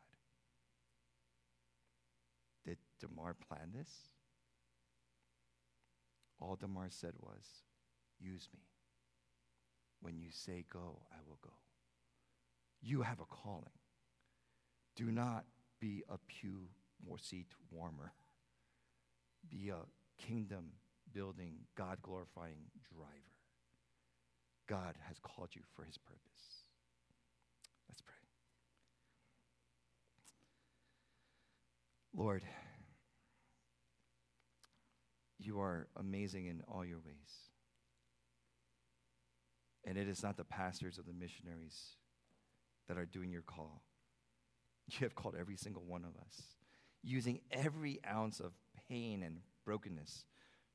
Damar 2.99 3.35
plan 3.35 3.71
this? 3.73 4.09
All 6.39 6.55
Damar 6.55 6.87
said 6.89 7.13
was, 7.19 7.45
Use 8.19 8.49
me. 8.53 8.61
When 10.01 10.19
you 10.19 10.29
say 10.31 10.65
go, 10.71 11.01
I 11.11 11.17
will 11.27 11.39
go. 11.41 11.53
You 12.81 13.01
have 13.01 13.19
a 13.19 13.25
calling. 13.25 13.65
Do 14.95 15.11
not 15.11 15.45
be 15.79 16.03
a 16.09 16.17
pew 16.27 16.69
more 17.05 17.17
seat 17.17 17.47
warmer. 17.71 18.13
Be 19.49 19.69
a 19.69 19.85
kingdom 20.21 20.71
building, 21.13 21.53
God 21.77 22.01
glorifying 22.01 22.57
driver. 22.93 23.11
God 24.67 24.95
has 25.07 25.17
called 25.19 25.49
you 25.53 25.61
for 25.75 25.83
his 25.83 25.97
purpose. 25.97 26.65
Let's 27.87 28.01
pray. 28.01 28.15
Lord, 32.15 32.41
you 35.45 35.59
are 35.59 35.87
amazing 35.95 36.47
in 36.47 36.61
all 36.67 36.83
your 36.83 36.99
ways. 36.99 37.49
And 39.85 39.97
it 39.97 40.07
is 40.07 40.23
not 40.23 40.37
the 40.37 40.43
pastors 40.43 40.97
or 40.97 41.03
the 41.03 41.13
missionaries 41.13 41.95
that 42.87 42.97
are 42.97 43.05
doing 43.05 43.31
your 43.31 43.43
call. 43.43 43.83
You 44.87 44.99
have 45.01 45.15
called 45.15 45.35
every 45.39 45.57
single 45.57 45.83
one 45.83 46.03
of 46.03 46.15
us, 46.21 46.41
using 47.03 47.41
every 47.51 47.99
ounce 48.07 48.39
of 48.39 48.53
pain 48.87 49.23
and 49.23 49.39
brokenness 49.65 50.25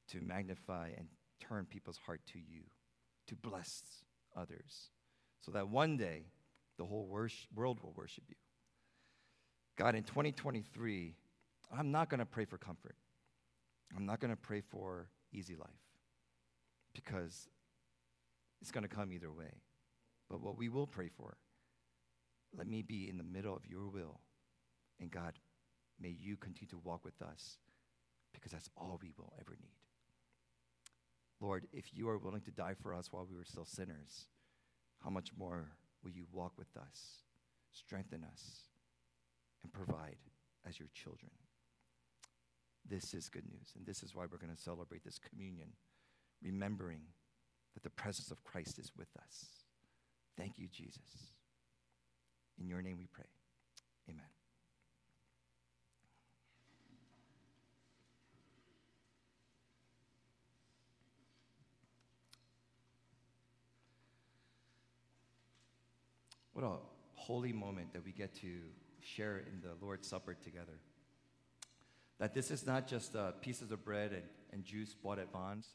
to 0.08 0.20
magnify 0.20 0.90
and 0.96 1.06
turn 1.40 1.64
people's 1.64 1.98
heart 2.06 2.20
to 2.32 2.38
you, 2.38 2.62
to 3.28 3.36
bless 3.36 3.82
others, 4.36 4.90
so 5.40 5.52
that 5.52 5.68
one 5.68 5.96
day 5.96 6.26
the 6.76 6.84
whole 6.84 7.06
world 7.06 7.80
will 7.82 7.92
worship 7.96 8.24
you. 8.28 8.36
God, 9.76 9.94
in 9.94 10.02
2023, 10.02 11.14
I'm 11.76 11.90
not 11.92 12.10
going 12.10 12.18
to 12.20 12.26
pray 12.26 12.44
for 12.44 12.58
comfort. 12.58 12.96
I'm 13.96 14.06
not 14.06 14.20
going 14.20 14.30
to 14.30 14.36
pray 14.36 14.60
for 14.60 15.08
easy 15.32 15.56
life 15.56 15.68
because 16.94 17.48
it's 18.60 18.70
going 18.70 18.82
to 18.82 18.88
come 18.88 19.12
either 19.12 19.32
way. 19.32 19.62
But 20.28 20.40
what 20.40 20.56
we 20.56 20.68
will 20.68 20.86
pray 20.86 21.08
for 21.08 21.36
let 22.56 22.66
me 22.66 22.82
be 22.82 23.08
in 23.08 23.16
the 23.16 23.24
middle 23.24 23.54
of 23.54 23.66
your 23.66 23.88
will. 23.88 24.20
And 24.98 25.10
God, 25.10 25.34
may 26.00 26.08
you 26.08 26.36
continue 26.36 26.68
to 26.70 26.78
walk 26.78 27.04
with 27.04 27.22
us 27.22 27.58
because 28.32 28.52
that's 28.52 28.68
all 28.76 28.98
we 29.00 29.12
will 29.16 29.32
ever 29.40 29.56
need. 29.60 29.78
Lord, 31.40 31.66
if 31.72 31.94
you 31.94 32.08
are 32.08 32.18
willing 32.18 32.42
to 32.42 32.50
die 32.50 32.74
for 32.80 32.92
us 32.92 33.12
while 33.12 33.26
we 33.28 33.36
were 33.36 33.44
still 33.44 33.64
sinners, 33.64 34.26
how 35.02 35.10
much 35.10 35.30
more 35.38 35.70
will 36.02 36.10
you 36.10 36.26
walk 36.32 36.52
with 36.58 36.76
us, 36.76 37.22
strengthen 37.72 38.24
us, 38.24 38.64
and 39.62 39.72
provide 39.72 40.16
as 40.68 40.78
your 40.78 40.88
children? 40.92 41.30
This 42.90 43.14
is 43.14 43.28
good 43.28 43.44
news, 43.48 43.72
and 43.76 43.86
this 43.86 44.02
is 44.02 44.16
why 44.16 44.24
we're 44.30 44.38
going 44.38 44.54
to 44.54 44.60
celebrate 44.60 45.04
this 45.04 45.18
communion, 45.18 45.68
remembering 46.42 47.02
that 47.74 47.84
the 47.84 47.90
presence 47.90 48.32
of 48.32 48.42
Christ 48.42 48.80
is 48.80 48.90
with 48.98 49.06
us. 49.16 49.46
Thank 50.36 50.58
you, 50.58 50.66
Jesus. 50.66 51.30
In 52.60 52.66
your 52.66 52.82
name 52.82 52.98
we 52.98 53.06
pray. 53.06 53.26
Amen. 54.08 54.24
What 66.54 66.64
a 66.64 66.78
holy 67.14 67.52
moment 67.52 67.92
that 67.92 68.04
we 68.04 68.10
get 68.10 68.34
to 68.40 68.48
share 69.00 69.38
in 69.38 69.60
the 69.62 69.76
Lord's 69.80 70.08
Supper 70.08 70.34
together. 70.34 70.80
That 72.20 72.34
this 72.34 72.50
is 72.50 72.66
not 72.66 72.86
just 72.86 73.16
uh, 73.16 73.32
pieces 73.40 73.72
of 73.72 73.84
bread 73.84 74.12
and, 74.12 74.22
and 74.52 74.64
juice 74.64 74.94
bought 74.94 75.18
at 75.18 75.32
Vons, 75.32 75.68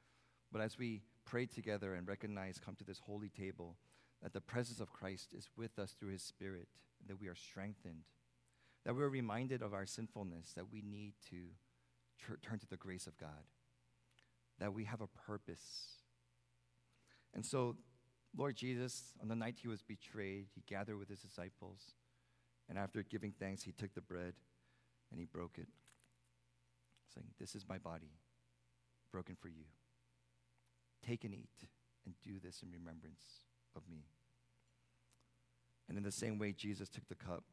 but 0.52 0.62
as 0.62 0.78
we 0.78 1.02
pray 1.26 1.44
together 1.44 1.94
and 1.94 2.06
recognize, 2.08 2.58
come 2.64 2.76
to 2.76 2.84
this 2.84 3.00
holy 3.00 3.28
table, 3.28 3.76
that 4.22 4.32
the 4.32 4.40
presence 4.40 4.80
of 4.80 4.92
Christ 4.92 5.34
is 5.36 5.48
with 5.56 5.78
us 5.78 5.96
through 5.98 6.12
his 6.12 6.22
Spirit, 6.22 6.68
that 7.06 7.20
we 7.20 7.26
are 7.28 7.34
strengthened, 7.34 8.02
that 8.84 8.94
we're 8.94 9.08
reminded 9.08 9.60
of 9.60 9.74
our 9.74 9.86
sinfulness, 9.86 10.52
that 10.54 10.72
we 10.72 10.82
need 10.82 11.14
to 11.30 11.36
turn 12.42 12.58
to 12.60 12.66
the 12.68 12.76
grace 12.76 13.06
of 13.06 13.18
God, 13.18 13.44
that 14.58 14.72
we 14.72 14.84
have 14.84 15.00
a 15.00 15.06
purpose. 15.06 15.98
And 17.34 17.44
so, 17.44 17.76
Lord 18.36 18.56
Jesus, 18.56 19.14
on 19.20 19.28
the 19.28 19.36
night 19.36 19.58
he 19.60 19.68
was 19.68 19.82
betrayed, 19.82 20.46
he 20.54 20.62
gathered 20.66 20.98
with 20.98 21.08
his 21.08 21.20
disciples, 21.20 21.80
and 22.68 22.78
after 22.78 23.02
giving 23.02 23.32
thanks, 23.38 23.62
he 23.62 23.72
took 23.72 23.94
the 23.94 24.00
bread 24.00 24.34
and 25.10 25.18
he 25.18 25.26
broke 25.26 25.58
it, 25.58 25.68
saying, 27.14 27.28
This 27.38 27.54
is 27.54 27.68
my 27.68 27.78
body, 27.78 28.12
broken 29.12 29.36
for 29.40 29.48
you. 29.48 29.64
Take 31.06 31.24
and 31.24 31.34
eat, 31.34 31.68
and 32.04 32.14
do 32.22 32.40
this 32.42 32.62
in 32.62 32.70
remembrance 32.70 33.22
of 33.76 33.82
me. 33.90 34.04
And 35.88 35.96
in 35.96 36.04
the 36.04 36.12
same 36.12 36.38
way, 36.38 36.52
Jesus 36.52 36.88
took 36.88 37.08
the 37.08 37.14
cup, 37.14 37.44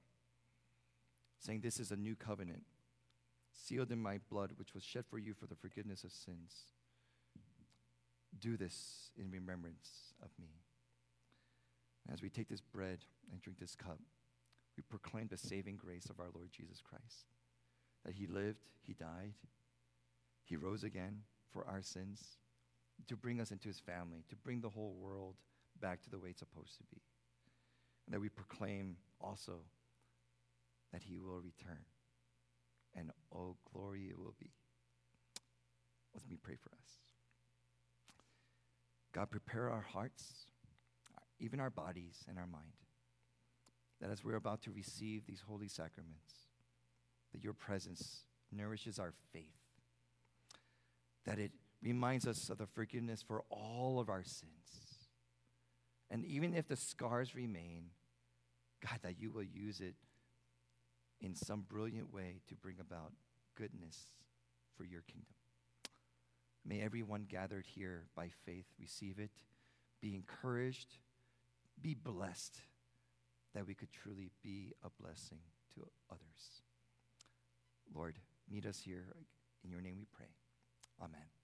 saying, 1.39 1.61
This 1.61 1.79
is 1.79 1.91
a 1.91 1.95
new 1.95 2.15
covenant, 2.15 2.63
sealed 3.53 3.91
in 3.91 4.01
my 4.01 4.19
blood, 4.29 4.53
which 4.57 4.73
was 4.73 4.83
shed 4.83 5.05
for 5.09 5.17
you 5.17 5.33
for 5.33 5.47
the 5.47 5.55
forgiveness 5.55 6.03
of 6.03 6.11
sins. 6.11 6.73
Do 8.37 8.57
this 8.57 9.11
in 9.17 9.31
remembrance 9.31 10.13
of 10.21 10.29
me. 10.39 10.49
As 12.11 12.21
we 12.21 12.29
take 12.29 12.49
this 12.49 12.61
bread 12.61 12.99
and 13.31 13.41
drink 13.41 13.59
this 13.59 13.75
cup, 13.75 13.99
we 14.75 14.83
proclaim 14.83 15.27
the 15.27 15.37
saving 15.37 15.77
grace 15.77 16.09
of 16.09 16.19
our 16.19 16.27
Lord 16.33 16.49
Jesus 16.51 16.81
Christ. 16.81 17.25
That 18.05 18.13
he 18.13 18.27
lived, 18.27 18.69
he 18.85 18.93
died, 18.93 19.33
he 20.43 20.55
rose 20.55 20.83
again 20.83 21.21
for 21.51 21.65
our 21.67 21.81
sins, 21.81 22.37
to 23.07 23.15
bring 23.15 23.41
us 23.41 23.51
into 23.51 23.67
his 23.67 23.79
family, 23.79 24.23
to 24.29 24.35
bring 24.35 24.61
the 24.61 24.69
whole 24.69 24.95
world 24.99 25.35
back 25.81 26.01
to 26.03 26.09
the 26.09 26.19
way 26.19 26.29
it's 26.29 26.39
supposed 26.39 26.77
to 26.77 26.83
be. 26.83 27.01
And 28.05 28.13
that 28.13 28.19
we 28.19 28.29
proclaim 28.29 28.97
also 29.19 29.59
that 30.93 31.01
he 31.03 31.17
will 31.17 31.39
return. 31.39 31.83
And 32.95 33.11
oh, 33.33 33.57
glory 33.73 34.07
it 34.09 34.17
will 34.17 34.35
be. 34.39 34.51
Let 36.13 36.29
me 36.29 36.37
pray 36.41 36.55
for 36.55 36.69
us. 36.69 36.99
God, 39.13 39.31
prepare 39.31 39.69
our 39.69 39.81
hearts, 39.81 40.45
even 41.39 41.59
our 41.59 41.69
bodies 41.69 42.23
and 42.29 42.37
our 42.37 42.47
mind, 42.47 42.73
that 43.99 44.09
as 44.09 44.23
we're 44.23 44.35
about 44.35 44.61
to 44.63 44.71
receive 44.71 45.25
these 45.25 45.43
holy 45.47 45.67
sacraments, 45.67 46.44
that 47.35 47.43
your 47.43 47.53
presence 47.53 48.21
nourishes 48.49 48.97
our 48.97 49.11
faith, 49.33 49.43
that 51.25 51.37
it 51.37 51.51
reminds 51.83 52.25
us 52.25 52.49
of 52.49 52.57
the 52.57 52.65
forgiveness 52.65 53.21
for 53.21 53.43
all 53.49 53.99
of 53.99 54.09
our 54.09 54.23
sins. 54.23 55.09
And 56.09 56.23
even 56.23 56.53
if 56.53 56.69
the 56.69 56.77
scars 56.77 57.35
remain, 57.35 57.87
God, 58.81 58.99
that 59.03 59.19
you 59.19 59.31
will 59.31 59.43
use 59.43 59.81
it 59.81 59.95
in 61.19 61.35
some 61.35 61.65
brilliant 61.67 62.13
way 62.13 62.39
to 62.47 62.55
bring 62.55 62.77
about 62.79 63.11
goodness 63.55 63.97
for 64.77 64.85
your 64.85 65.01
kingdom. 65.01 65.35
May 66.65 66.79
everyone 66.79 67.25
gathered 67.27 67.65
here 67.67 68.05
by 68.15 68.29
faith 68.45 68.67
receive 68.79 69.19
it, 69.19 69.31
be 70.01 70.15
encouraged, 70.15 70.99
be 71.81 71.95
blessed, 71.95 72.61
that 73.53 73.67
we 73.67 73.73
could 73.73 73.91
truly 73.91 74.31
be 74.41 74.71
a 74.85 74.89
blessing 75.01 75.39
to 75.73 75.85
others. 76.09 76.64
Lord, 77.93 78.19
meet 78.49 78.65
us 78.65 78.79
here. 78.79 79.05
In 79.63 79.71
your 79.71 79.81
name 79.81 79.97
we 79.97 80.05
pray. 80.13 80.29
Amen. 81.01 81.34